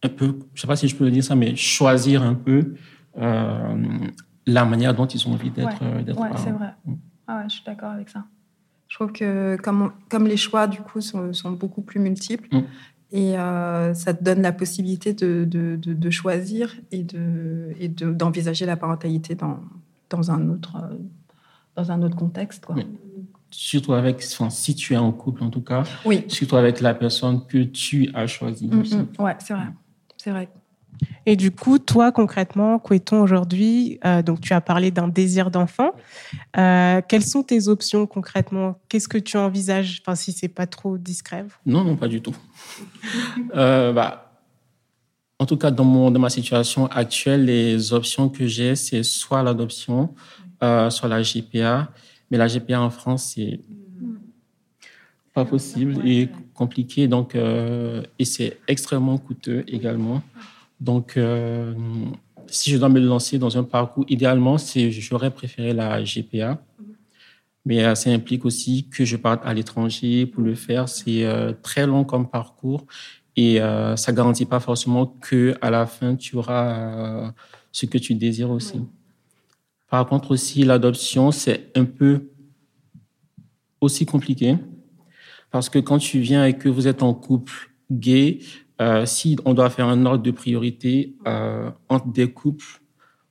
un 0.03 0.09
peu, 0.09 0.25
je 0.25 0.31
ne 0.31 0.61
sais 0.61 0.67
pas 0.67 0.75
si 0.75 0.87
je 0.87 0.95
peux 0.95 1.05
le 1.05 1.11
dire 1.11 1.23
ça, 1.23 1.35
mais 1.35 1.55
choisir 1.55 2.21
un 2.21 2.35
peu 2.35 2.75
euh, 3.17 3.75
la 4.45 4.65
manière 4.65 4.93
dont 4.93 5.07
ils 5.07 5.27
ont 5.27 5.33
envie 5.33 5.49
d'être 5.49 5.81
ouais. 5.81 6.13
parents. 6.13 6.37
c'est 6.37 6.51
vrai. 6.51 6.73
Mm. 6.85 6.93
Ah 7.27 7.37
ouais, 7.37 7.43
je 7.49 7.55
suis 7.55 7.63
d'accord 7.65 7.89
avec 7.89 8.09
ça. 8.09 8.23
Je 8.95 8.99
trouve 8.99 9.11
que 9.11 9.57
comme, 9.57 9.91
comme 10.07 10.25
les 10.25 10.37
choix, 10.37 10.67
du 10.67 10.79
coup, 10.79 11.01
sont, 11.01 11.33
sont 11.33 11.51
beaucoup 11.51 11.81
plus 11.81 11.99
multiples, 11.99 12.47
mm. 12.55 12.63
Et 13.11 13.33
ça 13.93 14.13
te 14.13 14.23
donne 14.23 14.41
la 14.41 14.51
possibilité 14.51 15.13
de, 15.13 15.45
de, 15.45 15.77
de, 15.77 16.09
choisir 16.09 16.75
et 16.91 17.03
d'envisager 17.87 18.65
la 18.65 18.75
parentalité 18.75 19.35
dans, 19.35 19.59
dans 20.09 20.31
un 20.31 20.49
autre, 20.49 20.75
euh, 20.77 20.95
dans 21.75 21.91
un 21.91 22.01
autre 22.01 22.15
contexte. 22.15 22.65
Quoi. 22.65 22.75
surtout 23.51 23.93
avec, 23.93 24.17
enfin, 24.17 24.49
si 24.49 24.75
tu 24.75 24.93
es 24.93 24.97
en 24.97 25.11
couple 25.11 25.43
en 25.43 25.49
tout 25.49 25.61
cas, 25.61 25.83
oui. 26.05 26.25
surtout 26.27 26.57
avec 26.57 26.81
la 26.81 26.93
personne 26.93 27.45
que 27.45 27.63
tu 27.63 28.09
as 28.13 28.27
choisie. 28.27 28.67
Mm, 28.67 28.81
mm. 28.81 29.23
ouais, 29.23 29.35
c'est 29.39 29.53
vrai. 29.53 29.67
C'est 30.17 30.31
vrai. 30.31 30.49
Et 31.25 31.35
du 31.35 31.51
coup, 31.51 31.79
toi, 31.79 32.11
concrètement, 32.11 32.77
Coueton, 32.79 33.21
aujourd'hui, 33.21 33.99
euh, 34.05 34.21
donc 34.21 34.41
tu 34.41 34.53
as 34.53 34.61
parlé 34.61 34.91
d'un 34.91 35.07
désir 35.07 35.51
d'enfant. 35.51 35.91
Euh, 36.57 37.01
quelles 37.07 37.25
sont 37.25 37.43
tes 37.43 37.67
options 37.67 38.05
concrètement? 38.05 38.79
Qu'est-ce 38.89 39.07
que 39.07 39.17
tu 39.17 39.37
envisages? 39.37 40.01
Enfin, 40.01 40.15
si 40.15 40.31
c'est 40.31 40.47
pas 40.47 40.67
trop 40.67 40.97
discret. 40.97 41.45
Non, 41.65 41.83
non, 41.83 41.95
pas 41.95 42.07
du 42.07 42.21
tout. 42.21 42.35
bah, 43.53 44.25
en 45.37 45.45
tout 45.45 45.57
cas, 45.57 45.71
dans, 45.71 45.83
mon, 45.83 46.11
dans 46.11 46.19
ma 46.19 46.29
situation 46.29 46.87
actuelle, 46.87 47.45
les 47.45 47.93
options 47.93 48.29
que 48.29 48.47
j'ai, 48.47 48.75
c'est 48.75 49.03
soit 49.03 49.43
l'adoption, 49.43 50.13
euh, 50.63 50.89
soit 50.89 51.09
la 51.09 51.21
GPA. 51.21 51.91
Mais 52.31 52.37
la 52.37 52.47
GPA 52.47 52.81
en 52.81 52.89
France, 52.89 53.33
c'est 53.35 53.59
pas 55.33 55.45
possible 55.45 56.07
et 56.07 56.29
compliqué. 56.53 57.07
Donc, 57.07 57.35
euh, 57.35 58.01
et 58.17 58.25
c'est 58.25 58.59
extrêmement 58.67 59.17
coûteux 59.17 59.65
également. 59.67 60.23
Donc, 60.85 61.17
euh, 61.17 61.73
si 62.47 62.69
je 62.71 62.77
dois 62.77 62.89
me 62.89 62.99
lancer 62.99 63.37
dans 63.37 63.57
un 63.57 63.63
parcours, 63.63 64.05
idéalement, 64.07 64.55
j'aurais 64.89 65.31
préféré 65.31 65.73
la 65.73 66.03
GPA. 66.03 66.61
Mais 67.65 67.95
ça 67.95 68.11
implique 68.11 68.45
aussi 68.45 68.87
que 68.89 69.03
je 69.03 69.17
parte 69.17 69.41
à 69.43 69.51
l'étranger 69.51 70.27
pour 70.27 70.43
le 70.43 70.53
faire. 70.53 70.87
C'est 70.87 71.25
très 71.63 71.87
long 71.87 72.03
comme 72.03 72.29
parcours 72.29 72.85
et 73.35 73.61
euh, 73.61 73.95
ça 73.95 74.11
garantit 74.13 74.45
pas 74.45 74.59
forcément 74.59 75.05
que 75.05 75.55
à 75.61 75.69
la 75.69 75.85
fin 75.85 76.15
tu 76.15 76.35
auras 76.37 77.25
euh, 77.27 77.31
ce 77.71 77.85
que 77.85 77.97
tu 77.97 78.15
désires 78.15 78.49
aussi. 78.49 78.81
Par 79.89 80.05
contre 80.05 80.31
aussi 80.31 80.63
l'adoption 80.63 81.31
c'est 81.31 81.71
un 81.75 81.85
peu 81.85 82.29
aussi 83.81 84.05
compliqué 84.05 84.57
parce 85.51 85.69
que 85.69 85.79
quand 85.79 85.97
tu 85.97 86.19
viens 86.19 86.45
et 86.45 86.57
que 86.57 86.69
vous 86.69 86.87
êtes 86.87 87.03
en 87.03 87.13
couple 87.13 87.71
gay, 87.91 88.39
euh, 88.81 89.05
si 89.05 89.37
on 89.45 89.53
doit 89.53 89.69
faire 89.69 89.87
un 89.87 90.05
ordre 90.05 90.23
de 90.23 90.31
priorité 90.31 91.15
euh, 91.27 91.69
entre 91.87 92.07
des 92.07 92.31
couples 92.31 92.81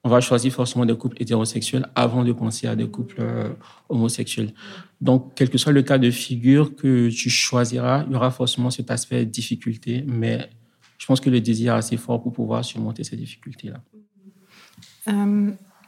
on 0.06 0.10
va 0.10 0.20
choisir 0.20 0.52
forcément 0.52 0.84
des 0.84 0.96
couples 0.96 1.16
hétérosexuels 1.18 1.88
avant 1.94 2.24
de 2.24 2.32
penser 2.32 2.66
à 2.66 2.76
des 2.76 2.86
couples 2.86 3.16
euh, 3.20 3.48
homosexuels. 3.88 4.52
Donc, 5.00 5.32
quel 5.34 5.48
que 5.48 5.56
soit 5.56 5.72
le 5.72 5.82
cas 5.82 5.96
de 5.96 6.10
figure 6.10 6.76
que 6.76 7.08
tu 7.08 7.30
choisiras, 7.30 8.04
il 8.06 8.12
y 8.12 8.14
aura 8.14 8.30
forcément 8.30 8.68
cet 8.68 8.90
aspect 8.90 9.24
de 9.24 9.30
difficulté, 9.30 10.04
mais 10.06 10.50
je 10.98 11.06
pense 11.06 11.20
que 11.20 11.30
le 11.30 11.40
désir 11.40 11.72
est 11.74 11.78
assez 11.78 11.96
fort 11.96 12.22
pour 12.22 12.34
pouvoir 12.34 12.62
surmonter 12.66 13.02
ces 13.02 13.16
difficultés-là. 13.16 13.80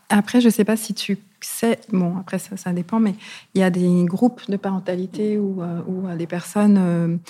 Après, 0.09 0.41
je 0.41 0.47
ne 0.47 0.51
sais 0.51 0.65
pas 0.65 0.79
si 0.79 0.95
tu 0.95 1.19
sais, 1.41 1.79
bon, 1.93 2.17
après 2.17 2.39
ça, 2.39 2.57
ça 2.57 2.73
dépend, 2.73 3.01
mais 3.01 3.17
il 3.55 3.61
y 3.61 3.65
a 3.65 3.71
des 3.71 4.05
groupes 4.05 4.49
de 4.49 4.57
parentalité 4.57 5.39
où 5.39 5.63
des 6.17 6.27
personnes 6.27 7.21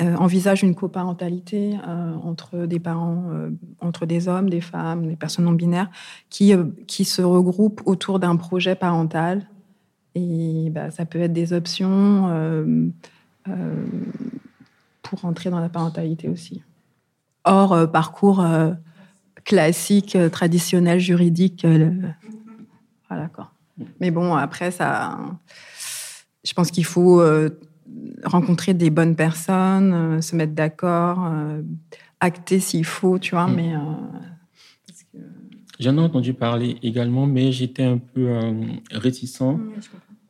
euh, 0.00 0.14
envisage 0.14 0.62
une 0.62 0.76
coparentalité 0.76 1.76
euh, 1.88 2.14
entre 2.22 2.66
des 2.66 2.78
parents, 2.78 3.24
euh, 3.32 3.50
entre 3.80 4.06
des 4.06 4.28
hommes, 4.28 4.48
des 4.48 4.60
femmes, 4.60 5.08
des 5.08 5.16
personnes 5.16 5.46
non 5.46 5.52
binaires, 5.52 5.90
qui, 6.30 6.54
qui 6.86 7.04
se 7.04 7.20
regroupent 7.20 7.82
autour 7.84 8.20
d'un 8.20 8.36
projet 8.36 8.76
parental. 8.76 9.48
Et 10.14 10.70
bah, 10.70 10.92
ça 10.92 11.04
peut 11.04 11.18
être 11.20 11.32
des 11.32 11.52
options 11.52 12.92
pour 15.02 15.24
entrer 15.24 15.50
dans 15.50 15.60
la 15.60 15.68
parentalité 15.68 16.28
aussi. 16.28 16.62
Hors 17.44 17.90
parcours 17.90 18.44
classique, 19.44 20.16
traditionnel, 20.30 21.00
juridique. 21.00 21.66
Voilà 23.08 23.28
quoi. 23.28 23.50
Mais 24.00 24.10
bon, 24.10 24.34
après, 24.34 24.70
ça, 24.70 25.18
je 26.44 26.52
pense 26.52 26.70
qu'il 26.70 26.84
faut 26.84 27.20
rencontrer 28.24 28.74
des 28.74 28.90
bonnes 28.90 29.16
personnes, 29.16 29.92
euh, 29.92 30.20
se 30.20 30.36
mettre 30.36 30.54
d'accord, 30.54 31.26
euh, 31.26 31.62
acter 32.20 32.60
s'il 32.60 32.84
faut, 32.84 33.18
tu 33.18 33.34
vois, 33.34 33.46
mm. 33.46 33.54
mais... 33.54 33.74
Euh, 33.74 35.20
J'en 35.80 35.96
ai 35.96 36.00
entendu 36.00 36.34
parler 36.34 36.76
également, 36.82 37.26
mais 37.26 37.52
j'étais 37.52 37.84
un 37.84 37.98
peu 37.98 38.28
réticent 38.90 39.40
mm, 39.42 39.72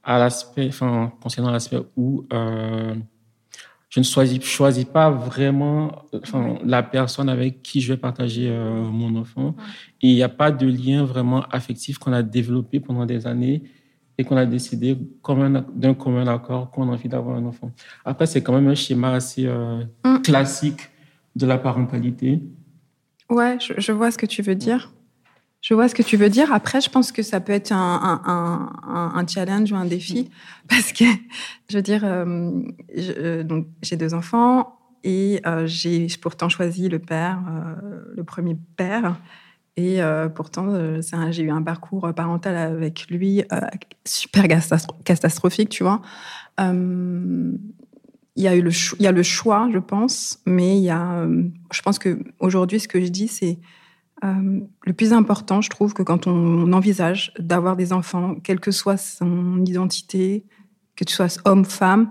à 0.04 0.18
l'aspect, 0.18 0.68
enfin, 0.68 1.10
concernant 1.22 1.50
l'aspect 1.50 1.80
où 1.96 2.26
je 2.30 4.00
ne 4.00 4.04
choisis, 4.04 4.42
choisis 4.42 4.84
pas 4.84 5.10
vraiment 5.10 6.02
enfin, 6.12 6.58
la 6.66 6.82
personne 6.82 7.30
avec 7.30 7.62
qui 7.62 7.80
je 7.80 7.94
vais 7.94 7.96
partager 7.96 8.50
mon 8.50 9.16
enfant. 9.16 9.56
Et 10.02 10.08
il 10.08 10.14
n'y 10.14 10.22
a 10.22 10.28
pas 10.28 10.50
de 10.50 10.66
lien 10.66 11.04
vraiment 11.04 11.40
affectif 11.44 11.96
qu'on 11.96 12.12
a 12.12 12.22
développé 12.22 12.78
pendant 12.78 13.06
des 13.06 13.26
années 13.26 13.62
et 14.18 14.24
qu'on 14.24 14.36
a 14.36 14.46
décidé 14.46 14.96
d'un 14.96 15.94
commun 15.94 16.26
accord 16.26 16.70
qu'on 16.72 16.88
a 16.88 16.92
envie 16.92 17.08
d'avoir 17.08 17.36
un 17.36 17.46
enfant. 17.46 17.70
Après, 18.04 18.26
c'est 18.26 18.42
quand 18.42 18.52
même 18.52 18.66
un 18.66 18.74
schéma 18.74 19.12
assez 19.12 19.46
euh, 19.46 19.84
mm. 20.04 20.22
classique 20.22 20.90
de 21.36 21.46
la 21.46 21.56
parentalité. 21.56 22.42
Ouais, 23.30 23.58
je, 23.60 23.92
vois 23.92 24.10
ce 24.10 24.18
que 24.18 24.26
tu 24.26 24.42
veux 24.42 24.56
dire. 24.56 24.92
Je 25.60 25.72
vois 25.74 25.88
ce 25.88 25.94
que 25.94 26.02
tu 26.02 26.16
veux 26.16 26.30
dire. 26.30 26.52
Après, 26.52 26.80
je 26.80 26.90
pense 26.90 27.12
que 27.12 27.22
ça 27.22 27.40
peut 27.40 27.52
être 27.52 27.70
un, 27.70 28.20
un, 28.26 29.12
un, 29.14 29.26
challenge 29.26 29.70
ou 29.70 29.76
un 29.76 29.84
défi 29.84 30.30
parce 30.68 30.92
que, 30.92 31.04
je 31.70 31.76
veux 31.76 31.82
dire, 31.82 32.04
euh, 32.04 32.50
euh, 32.96 33.44
donc 33.44 33.68
j'ai 33.82 33.96
deux 33.96 34.14
enfants 34.14 34.74
et 35.04 35.40
j'ai 35.66 36.08
pourtant 36.20 36.48
choisi 36.48 36.88
le 36.88 36.98
père, 36.98 37.40
le 38.16 38.24
premier 38.24 38.56
père. 38.76 39.16
Et 39.78 40.02
euh, 40.02 40.28
pourtant, 40.28 40.66
euh, 40.70 41.00
j'ai 41.30 41.44
eu 41.44 41.52
un 41.52 41.62
parcours 41.62 42.12
parental 42.12 42.56
avec 42.56 43.06
lui 43.08 43.44
euh, 43.52 43.60
super 44.04 44.48
catastrophique, 45.04 45.68
tu 45.68 45.84
vois. 45.84 46.02
il 46.58 47.60
y 48.34 48.48
a 48.48 48.56
le, 48.56 49.22
choix, 49.22 49.68
je 49.72 49.78
pense, 49.78 50.40
mais 50.46 50.80
y 50.80 50.90
a, 50.90 51.24
je 51.72 51.82
pense 51.82 52.00
que 52.00 52.18
aujourd'hui, 52.40 52.80
ce 52.80 52.88
que 52.88 53.00
je 53.00 53.06
dis, 53.06 53.28
c'est 53.28 53.60
le 54.20 54.92
plus 54.92 55.12
important, 55.12 55.60
je 55.60 55.70
trouve, 55.70 55.94
que 55.94 56.02
quand 56.02 56.26
on 56.26 56.72
envisage 56.72 57.32
d'avoir 57.38 57.76
des 57.76 57.92
enfants, 57.92 58.34
quelle 58.34 58.58
que 58.58 58.72
soit 58.72 58.96
son 58.96 59.64
identité, 59.64 60.44
que 60.96 61.04
tu 61.04 61.14
sois 61.14 61.28
homme, 61.44 61.64
femme, 61.64 62.10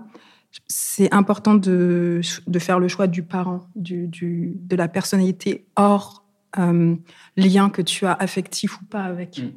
c'est 0.68 1.12
important 1.12 1.54
de, 1.54 2.22
faire 2.58 2.78
le 2.78 2.88
choix 2.88 3.08
du 3.08 3.22
parent, 3.22 3.68
de 3.76 4.74
la 4.74 4.88
personnalité 4.88 5.66
hors 5.76 6.24
euh, 6.58 6.94
lien 7.36 7.70
que 7.70 7.82
tu 7.82 8.06
as 8.06 8.14
affectif 8.14 8.80
ou 8.80 8.84
pas 8.84 9.02
avec. 9.02 9.38
Mm. 9.38 9.50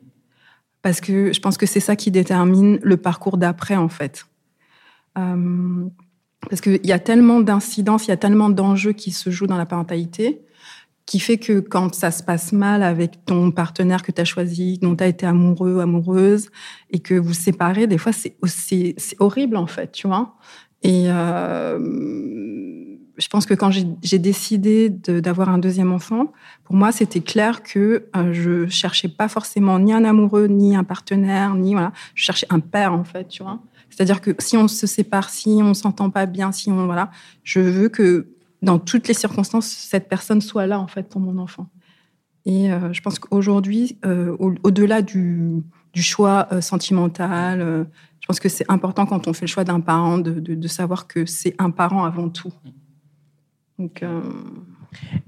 Parce 0.81 0.99
que 0.99 1.31
je 1.31 1.39
pense 1.39 1.57
que 1.57 1.65
c'est 1.65 1.79
ça 1.79 1.95
qui 1.95 2.11
détermine 2.11 2.79
le 2.81 2.97
parcours 2.97 3.37
d'après, 3.37 3.75
en 3.75 3.89
fait. 3.89 4.25
Euh, 5.17 5.85
parce 6.49 6.61
qu'il 6.61 6.85
y 6.85 6.91
a 6.91 6.99
tellement 6.99 7.39
d'incidences, 7.39 8.07
il 8.07 8.09
y 8.09 8.13
a 8.13 8.17
tellement 8.17 8.49
d'enjeux 8.49 8.93
qui 8.93 9.11
se 9.11 9.29
jouent 9.29 9.47
dans 9.47 9.57
la 9.57 9.67
parentalité, 9.67 10.41
qui 11.05 11.19
fait 11.19 11.37
que 11.37 11.59
quand 11.59 11.93
ça 11.93 12.09
se 12.09 12.23
passe 12.23 12.51
mal 12.51 12.81
avec 12.81 13.25
ton 13.25 13.51
partenaire 13.51 14.01
que 14.01 14.11
tu 14.11 14.21
as 14.21 14.25
choisi, 14.25 14.79
dont 14.79 14.95
tu 14.95 15.03
as 15.03 15.07
été 15.07 15.25
amoureux, 15.25 15.79
amoureuse, 15.79 16.49
et 16.89 16.99
que 16.99 17.13
vous 17.13 17.33
séparez, 17.33 17.85
des 17.85 17.97
fois, 17.99 18.11
c'est 18.11 19.15
horrible, 19.19 19.57
en 19.57 19.67
fait, 19.67 19.91
tu 19.91 20.07
vois. 20.07 20.35
Et 20.83 21.03
euh, 21.07 21.77
je 23.17 23.27
pense 23.27 23.45
que 23.45 23.53
quand 23.53 23.71
j'ai 23.71 24.19
décidé 24.19 24.89
d'avoir 24.89 25.49
un 25.49 25.57
deuxième 25.57 25.91
enfant, 25.91 26.31
pour 26.63 26.75
moi, 26.75 26.91
c'était 26.91 27.21
clair 27.21 27.63
que 27.63 28.07
euh, 28.15 28.33
je 28.33 28.67
cherchais 28.67 29.09
pas 29.09 29.27
forcément 29.27 29.79
ni 29.79 29.93
un 29.93 30.03
amoureux, 30.03 30.47
ni 30.47 30.75
un 30.75 30.83
partenaire, 30.83 31.55
ni 31.55 31.73
voilà, 31.73 31.91
je 32.15 32.23
cherchais 32.23 32.47
un 32.49 32.59
père, 32.59 32.93
en 32.93 33.03
fait, 33.03 33.27
tu 33.27 33.43
vois. 33.43 33.59
C'est-à-dire 33.89 34.21
que 34.21 34.31
si 34.39 34.57
on 34.57 34.67
se 34.67 34.87
sépare, 34.87 35.29
si 35.29 35.59
on 35.61 35.73
s'entend 35.73 36.09
pas 36.09 36.25
bien, 36.25 36.51
si 36.51 36.71
on 36.71 36.85
voilà, 36.85 37.11
je 37.43 37.59
veux 37.59 37.89
que 37.89 38.29
dans 38.61 38.79
toutes 38.79 39.07
les 39.07 39.13
circonstances, 39.13 39.67
cette 39.67 40.07
personne 40.07 40.41
soit 40.41 40.65
là 40.65 40.79
en 40.79 40.87
fait 40.87 41.09
pour 41.09 41.19
mon 41.19 41.37
enfant. 41.37 41.67
Et 42.45 42.71
euh, 42.71 42.91
je 42.93 43.01
pense 43.01 43.19
qu'aujourd'hui, 43.19 43.97
euh, 44.05 44.35
au-delà 44.39 45.01
du, 45.01 45.63
choix 45.95 46.47
euh, 46.51 46.61
sentimental, 46.61 47.87
je 48.19 48.25
pense 48.25 48.39
que 48.39 48.49
c'est 48.49 48.69
important 48.69 49.05
quand 49.05 49.27
on 49.27 49.33
fait 49.33 49.45
le 49.45 49.51
choix 49.51 49.63
d'un 49.63 49.81
parent 49.81 50.17
de, 50.17 50.39
de, 50.39 50.67
savoir 50.67 51.07
que 51.07 51.25
c'est 51.25 51.53
un 51.59 51.69
parent 51.69 52.05
avant 52.05 52.29
tout. 52.29 52.51
Donc 53.81 54.03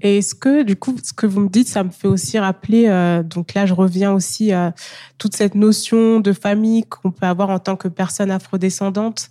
et 0.00 0.18
est-ce 0.18 0.34
que, 0.34 0.62
du 0.62 0.76
coup, 0.76 0.96
ce 1.02 1.12
que 1.12 1.26
vous 1.26 1.40
me 1.40 1.48
dites, 1.48 1.68
ça 1.68 1.84
me 1.84 1.90
fait 1.90 2.08
aussi 2.08 2.38
rappeler, 2.38 2.86
euh, 2.88 3.22
donc 3.22 3.54
là, 3.54 3.66
je 3.66 3.74
reviens 3.74 4.12
aussi 4.12 4.52
à 4.52 4.74
toute 5.18 5.34
cette 5.34 5.54
notion 5.54 6.20
de 6.20 6.32
famille 6.32 6.84
qu'on 6.84 7.10
peut 7.10 7.26
avoir 7.26 7.50
en 7.50 7.58
tant 7.58 7.76
que 7.76 7.88
personne 7.88 8.30
afrodescendante, 8.30 9.30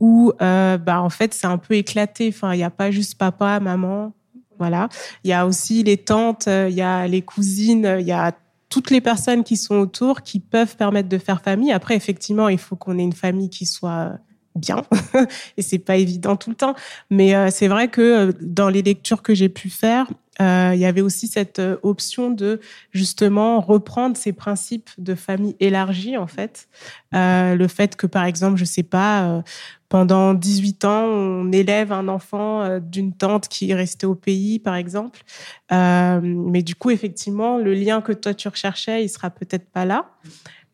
où, 0.00 0.32
euh, 0.40 0.78
bah, 0.78 1.02
en 1.02 1.10
fait, 1.10 1.34
c'est 1.34 1.46
un 1.46 1.58
peu 1.58 1.74
éclaté. 1.74 2.28
Enfin, 2.28 2.54
il 2.54 2.58
n'y 2.58 2.64
a 2.64 2.70
pas 2.70 2.90
juste 2.90 3.18
papa, 3.18 3.60
maman, 3.60 4.12
voilà. 4.58 4.88
Il 5.24 5.30
y 5.30 5.32
a 5.32 5.46
aussi 5.46 5.82
les 5.82 5.96
tantes, 5.96 6.48
euh, 6.48 6.68
il 6.70 6.76
y 6.76 6.82
a 6.82 7.06
les 7.08 7.22
cousines, 7.22 7.96
il 7.98 8.06
y 8.06 8.12
a 8.12 8.32
toutes 8.68 8.90
les 8.90 9.00
personnes 9.00 9.44
qui 9.44 9.56
sont 9.56 9.74
autour 9.76 10.22
qui 10.22 10.40
peuvent 10.40 10.76
permettre 10.76 11.08
de 11.08 11.18
faire 11.18 11.42
famille. 11.42 11.72
Après, 11.72 11.94
effectivement, 11.94 12.48
il 12.48 12.58
faut 12.58 12.76
qu'on 12.76 12.98
ait 12.98 13.02
une 13.02 13.12
famille 13.12 13.50
qui 13.50 13.66
soit 13.66 14.12
bien 14.56 14.84
et 15.56 15.62
c'est 15.62 15.78
pas 15.78 15.96
évident 15.96 16.36
tout 16.36 16.50
le 16.50 16.56
temps. 16.56 16.74
Mais 17.10 17.34
euh, 17.34 17.48
c'est 17.50 17.68
vrai 17.68 17.88
que 17.88 18.00
euh, 18.00 18.32
dans 18.40 18.68
les 18.68 18.82
lectures 18.82 19.22
que 19.22 19.34
j'ai 19.34 19.48
pu 19.48 19.70
faire 19.70 20.06
euh, 20.40 20.72
il 20.74 20.80
y 20.80 20.86
avait 20.86 21.02
aussi 21.02 21.28
cette 21.28 21.60
option 21.82 22.30
de 22.30 22.58
justement 22.90 23.60
reprendre 23.60 24.16
ces 24.16 24.32
principes 24.32 24.88
de 24.96 25.14
famille 25.14 25.54
élargie 25.60 26.16
en 26.16 26.26
fait. 26.26 26.68
Le 27.12 27.66
fait 27.68 27.96
que 27.96 28.06
par 28.06 28.24
exemple 28.24 28.56
je 28.56 28.64
sais 28.64 28.82
pas 28.82 29.44
pendant 29.90 30.32
18 30.32 30.86
ans 30.86 31.04
on 31.04 31.52
élève 31.52 31.92
un 31.92 32.08
enfant 32.08 32.78
d'une 32.80 33.12
tante 33.12 33.48
qui 33.48 33.70
est 33.70 33.74
restée 33.74 34.06
au 34.06 34.14
pays 34.14 34.58
par 34.58 34.74
exemple. 34.74 35.22
Mais 35.70 36.62
du 36.62 36.74
coup 36.76 36.90
effectivement 36.90 37.58
le 37.58 37.74
lien 37.74 38.00
que 38.00 38.12
toi 38.12 38.32
tu 38.32 38.48
recherchais 38.48 39.04
il 39.04 39.10
sera 39.10 39.28
peut-être 39.28 39.70
pas 39.70 39.84
là 39.84 40.06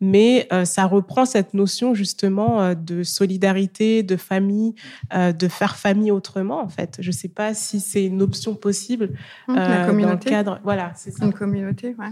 mais 0.01 0.47
euh, 0.51 0.65
ça 0.65 0.85
reprend 0.85 1.25
cette 1.25 1.53
notion 1.53 1.93
justement 1.93 2.61
euh, 2.61 2.75
de 2.75 3.03
solidarité, 3.03 4.03
de 4.03 4.15
famille, 4.15 4.75
euh, 5.13 5.31
de 5.31 5.47
faire 5.47 5.75
famille 5.75 6.11
autrement 6.11 6.61
en 6.61 6.69
fait. 6.69 6.97
Je 6.99 7.09
ne 7.09 7.13
sais 7.13 7.27
pas 7.27 7.53
si 7.53 7.79
c'est 7.79 8.05
une 8.05 8.21
option 8.21 8.55
possible 8.55 9.11
la 9.47 9.85
communauté. 9.85 10.05
dans 10.05 10.11
le 10.11 10.43
cadre. 10.43 10.59
Voilà, 10.63 10.91
c'est 10.95 11.11
ça. 11.11 11.25
Une 11.25 11.33
communauté, 11.33 11.95
ouais. 11.99 12.11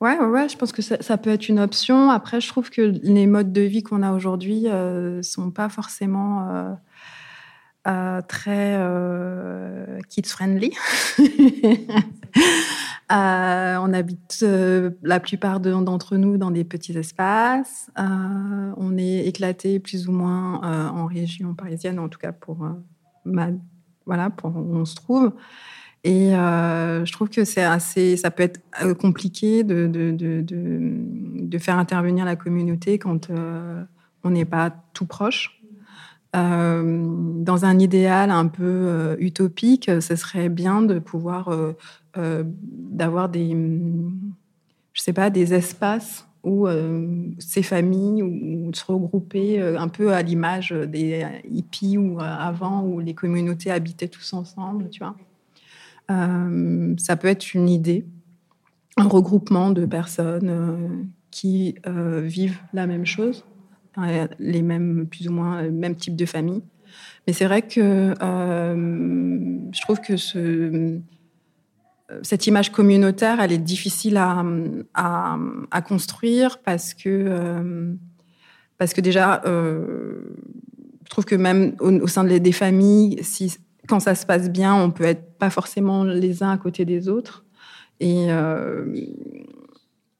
Ouais, 0.00 0.18
ouais, 0.18 0.26
ouais, 0.26 0.48
je 0.48 0.56
pense 0.56 0.72
que 0.72 0.82
ça, 0.82 0.98
ça, 1.00 1.16
peut 1.16 1.30
être 1.30 1.48
une 1.48 1.58
option. 1.58 2.10
Après, 2.10 2.40
je 2.40 2.48
trouve 2.48 2.70
que 2.70 2.82
les 3.02 3.26
modes 3.26 3.52
de 3.52 3.62
vie 3.62 3.82
qu'on 3.82 4.02
a 4.02 4.12
aujourd'hui 4.12 4.64
ne 4.64 5.20
sont 5.22 5.50
pas 5.50 5.68
forcément 5.70 6.76
très 8.28 8.80
kids-friendly. 10.08 10.72
Euh, 13.10 13.76
on 13.80 13.94
habite 13.94 14.40
euh, 14.42 14.90
la 15.02 15.18
plupart 15.18 15.60
d'entre 15.60 16.16
nous 16.16 16.36
dans 16.36 16.50
des 16.50 16.64
petits 16.64 16.96
espaces. 16.96 17.90
Euh, 17.98 18.72
on 18.76 18.98
est 18.98 19.26
éclaté 19.26 19.78
plus 19.78 20.08
ou 20.08 20.12
moins 20.12 20.60
en 20.90 21.06
région 21.06 21.54
parisienne, 21.54 21.98
en 21.98 22.08
tout 22.08 22.18
cas 22.18 22.32
pour 22.32 22.68
voilà 24.04 24.30
pour 24.30 24.54
où 24.56 24.76
on 24.76 24.84
se 24.84 24.94
trouve. 24.94 25.32
Et 26.04 26.30
je 26.30 27.12
trouve 27.12 27.28
que 27.28 27.44
c'est 27.44 27.64
assez, 27.64 28.16
ça 28.16 28.30
peut 28.30 28.42
être 28.42 28.60
compliqué 28.94 29.64
de, 29.64 31.58
faire 31.58 31.78
intervenir 31.78 32.24
la 32.24 32.36
communauté 32.36 32.98
quand 32.98 33.30
on 34.24 34.30
n'est 34.30 34.44
pas 34.44 34.70
tout 34.92 35.06
proche. 35.06 35.57
Dans 36.34 37.64
un 37.64 37.78
idéal 37.78 38.30
un 38.30 38.46
peu 38.46 39.16
utopique, 39.18 39.90
ce 40.00 40.14
serait 40.14 40.48
bien 40.48 40.82
de 40.82 40.98
pouvoir 40.98 41.50
euh, 42.18 42.42
d'avoir 42.44 43.28
des, 43.28 43.54
je 44.92 45.02
sais 45.02 45.12
pas, 45.12 45.30
des 45.30 45.54
espaces 45.54 46.26
où 46.42 46.66
euh, 46.66 47.28
ces 47.38 47.62
familles 47.62 48.72
se 48.72 48.84
regrouper 48.86 49.60
euh, 49.60 49.78
un 49.78 49.88
peu 49.88 50.12
à 50.12 50.22
l'image 50.22 50.70
des 50.70 51.24
hippies 51.48 51.96
ou 51.96 52.18
avant 52.18 52.82
où 52.82 52.98
les 52.98 53.14
communautés 53.14 53.70
habitaient 53.70 54.08
tous 54.08 54.32
ensemble, 54.32 54.88
tu 54.90 55.00
vois. 55.00 55.14
ça 56.08 57.16
peut 57.16 57.28
être 57.28 57.54
une 57.54 57.68
idée, 57.68 58.04
un 58.96 59.06
regroupement 59.06 59.70
de 59.70 59.84
personnes 59.84 61.08
qui 61.30 61.76
vivent 61.84 62.58
la 62.72 62.86
même 62.86 63.06
chose, 63.06 63.44
les 64.38 64.62
mêmes, 64.62 65.06
plus 65.06 65.28
ou 65.28 65.32
moins, 65.32 65.62
même 65.70 65.96
type 65.96 66.16
de 66.16 66.26
famille. 66.26 66.62
Mais 67.26 67.32
c'est 67.32 67.46
vrai 67.46 67.62
que 67.62 68.14
je 68.20 69.80
trouve 69.82 70.00
que 70.00 70.16
ce, 70.16 71.00
cette 72.22 72.46
image 72.46 72.72
communautaire, 72.72 73.40
elle 73.40 73.52
est 73.52 73.58
difficile 73.58 74.16
à, 74.16 74.44
à, 74.94 75.82
construire 75.82 76.58
parce 76.58 76.94
que, 76.94 77.08
euh, 77.08 77.92
parce 78.78 78.94
que 78.94 79.00
déjà, 79.00 79.42
euh, 79.44 80.20
je 81.04 81.10
trouve 81.10 81.24
que 81.24 81.34
même 81.34 81.74
au, 81.80 82.06
sein 82.06 82.24
des 82.24 82.52
familles, 82.52 83.18
si, 83.22 83.56
quand 83.88 84.00
ça 84.00 84.14
se 84.14 84.24
passe 84.24 84.50
bien, 84.50 84.74
on 84.74 84.90
peut 84.90 85.04
être 85.04 85.38
pas 85.38 85.50
forcément 85.50 86.04
les 86.04 86.42
uns 86.42 86.50
à 86.50 86.58
côté 86.58 86.84
des 86.84 87.08
autres. 87.08 87.44
Et, 88.00 88.30
euh, 88.30 88.86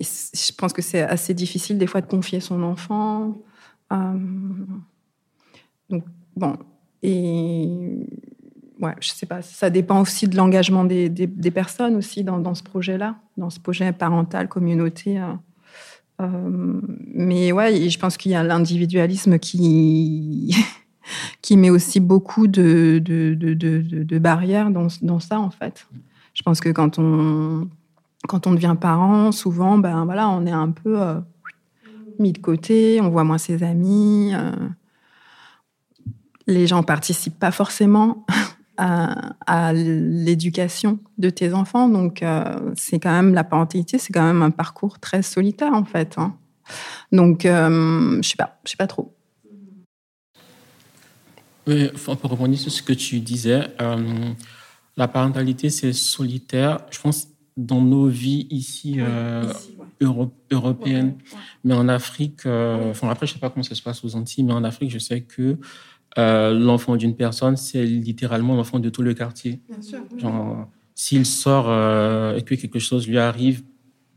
je 0.00 0.52
pense 0.56 0.72
que 0.72 0.82
c'est 0.82 1.02
assez 1.02 1.34
difficile 1.34 1.76
des 1.78 1.86
fois 1.86 2.00
de 2.00 2.06
confier 2.06 2.40
son 2.40 2.62
enfant. 2.62 3.36
Donc, 3.90 6.04
bon. 6.36 6.56
Et 7.02 8.06
ouais, 8.80 8.94
je 9.00 9.10
sais 9.10 9.26
pas, 9.26 9.42
ça 9.42 9.70
dépend 9.70 10.00
aussi 10.00 10.28
de 10.28 10.36
l'engagement 10.36 10.84
des, 10.84 11.08
des, 11.08 11.50
personnes 11.50 11.96
aussi 11.96 12.24
dans, 12.24 12.38
dans 12.38 12.54
ce 12.54 12.62
projet-là, 12.62 13.16
dans 13.36 13.50
ce 13.50 13.60
projet 13.60 13.92
parental, 13.92 14.48
communauté. 14.48 15.20
Euh, 15.20 15.32
euh, 16.20 16.80
mais 17.14 17.52
ouais, 17.52 17.88
je 17.88 17.98
pense 17.98 18.16
qu'il 18.16 18.32
y 18.32 18.34
a 18.34 18.42
l'individualisme 18.42 19.38
qui, 19.38 20.54
qui 21.42 21.56
met 21.56 21.70
aussi 21.70 22.00
beaucoup 22.00 22.46
de, 22.46 23.00
de, 23.04 23.34
de, 23.34 24.18
barrières 24.18 24.70
dans, 24.70 24.88
dans 25.02 25.20
ça, 25.20 25.38
en 25.38 25.50
fait. 25.50 25.86
Je 26.34 26.42
pense 26.42 26.60
que 26.60 26.68
quand 26.68 26.98
on, 26.98 27.68
quand 28.26 28.46
on 28.46 28.54
devient 28.54 28.76
parent, 28.80 29.32
souvent, 29.32 29.78
ben 29.78 30.04
voilà, 30.04 30.28
on 30.28 30.46
est 30.46 30.52
un 30.52 30.70
peu 30.70 31.00
euh, 31.00 31.20
mis 32.18 32.32
de 32.32 32.38
côté, 32.38 33.00
on 33.00 33.10
voit 33.10 33.24
moins 33.24 33.38
ses 33.38 33.62
amis. 33.62 34.32
les 36.46 36.66
gens 36.66 36.82
participent 36.82 37.38
pas 37.38 37.50
forcément 37.50 38.24
à, 38.78 39.72
l'éducation 39.72 40.98
de 41.18 41.30
tes 41.30 41.52
enfants. 41.52 41.88
Donc, 41.88 42.22
euh, 42.22 42.72
c'est 42.76 42.98
quand 42.98 43.12
même 43.12 43.34
la 43.34 43.44
parentalité, 43.44 43.98
c'est 43.98 44.12
quand 44.12 44.24
même 44.26 44.42
un 44.42 44.50
parcours 44.50 44.98
très 44.98 45.22
solitaire 45.22 45.72
en 45.72 45.84
fait. 45.84 46.16
Hein. 46.18 46.36
Donc, 47.12 47.44
euh, 47.44 48.20
je 48.22 48.28
sais 48.28 48.36
pas, 48.36 48.58
je 48.64 48.70
sais 48.70 48.76
pas 48.76 48.86
trop. 48.86 49.14
Oui, 51.66 51.90
pour 52.20 52.30
rebondir 52.30 52.58
sur 52.58 52.72
ce 52.72 52.82
que 52.82 52.94
tu 52.94 53.20
disais, 53.20 53.68
euh, 53.80 54.32
la 54.96 55.08
parentalité 55.08 55.68
c'est 55.68 55.92
solitaire. 55.92 56.78
Je 56.90 57.00
pense 57.00 57.28
dans 57.58 57.82
nos 57.82 58.06
vies 58.06 58.46
ici, 58.48 58.98
européennes, 60.00 61.16
mais 61.64 61.74
en 61.74 61.88
Afrique, 61.88 62.46
enfin 62.46 63.10
après 63.10 63.26
je 63.26 63.34
sais 63.34 63.38
pas 63.38 63.50
comment 63.50 63.62
ça 63.62 63.74
se 63.74 63.82
passe 63.82 64.02
aux 64.04 64.16
Antilles, 64.16 64.44
mais 64.44 64.54
en 64.54 64.64
Afrique 64.64 64.90
je 64.90 64.98
sais 64.98 65.20
que 65.20 65.58
euh, 66.16 66.52
l'enfant 66.54 66.96
d'une 66.96 67.14
personne, 67.14 67.56
c'est 67.56 67.84
littéralement 67.84 68.56
l'enfant 68.56 68.78
de 68.78 68.88
tout 68.88 69.02
le 69.02 69.14
quartier. 69.14 69.60
s'il 70.94 71.26
sort 71.26 71.66
euh, 71.68 72.36
et 72.36 72.42
que 72.42 72.54
quelque 72.54 72.78
chose 72.78 73.06
lui 73.06 73.18
arrive, 73.18 73.62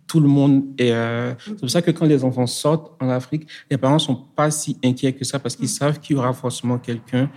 tout 0.08 0.20
le 0.20 0.28
monde 0.28 0.64
est. 0.80 0.92
Euh, 0.92 1.34
c'est 1.46 1.60
pour 1.60 1.70
ça 1.70 1.82
que 1.82 1.92
quand 1.92 2.06
les 2.06 2.24
enfants 2.24 2.48
sortent 2.48 2.92
en 3.02 3.10
Afrique, 3.10 3.48
les 3.70 3.78
parents 3.78 4.00
sont 4.00 4.16
pas 4.16 4.50
si 4.50 4.78
inquiets 4.84 5.14
que 5.14 5.24
ça 5.24 5.40
parce 5.40 5.56
qu'ils 5.56 5.66
mm. 5.66 5.80
savent 5.80 6.00
qu'il 6.00 6.16
y 6.16 6.20
aura 6.20 6.34
forcément 6.34 6.80
quelqu'un 6.80 7.30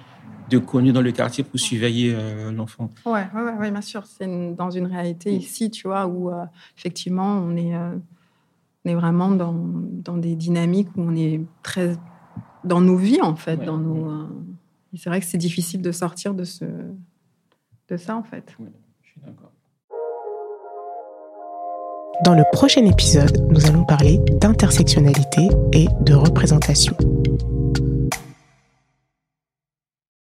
de 0.50 0.58
connu 0.58 0.92
dans 0.92 1.02
le 1.02 1.12
quartier 1.12 1.44
pour 1.44 1.58
surveiller 1.58 2.16
l'enfant. 2.52 2.90
Ouais, 3.06 3.26
ouais, 3.34 3.52
ouais, 3.58 3.70
bien 3.70 3.80
sûr. 3.80 4.04
C'est 4.06 4.26
dans 4.54 4.70
une 4.70 4.86
réalité 4.86 5.32
ici, 5.32 5.70
tu 5.70 5.88
vois, 5.88 6.06
où 6.06 6.30
effectivement 6.76 7.38
on 7.38 7.56
est, 7.56 7.74
on 7.76 8.90
est 8.90 8.94
vraiment 8.94 9.30
dans, 9.30 9.54
dans, 9.54 10.16
des 10.16 10.36
dynamiques 10.36 10.88
où 10.96 11.02
on 11.02 11.14
est 11.14 11.40
très 11.62 11.96
dans 12.64 12.80
nos 12.80 12.96
vies, 12.96 13.20
en 13.20 13.36
fait, 13.36 13.58
dans 13.58 13.78
nos, 13.78 14.26
Et 14.92 14.98
c'est 14.98 15.08
vrai 15.08 15.20
que 15.20 15.26
c'est 15.26 15.38
difficile 15.38 15.82
de 15.82 15.92
sortir 15.92 16.34
de, 16.34 16.44
ce, 16.44 16.64
de 17.88 17.96
ça, 17.96 18.16
en 18.16 18.22
fait. 18.22 18.54
Oui, 18.58 18.68
je 19.02 19.10
suis 19.10 19.20
d'accord. 19.20 19.50
Dans 22.24 22.34
le 22.34 22.44
prochain 22.52 22.84
épisode, 22.86 23.46
nous 23.50 23.66
allons 23.66 23.84
parler 23.84 24.18
d'intersectionnalité 24.40 25.48
et 25.72 25.86
de 26.02 26.14
représentation. 26.14 26.96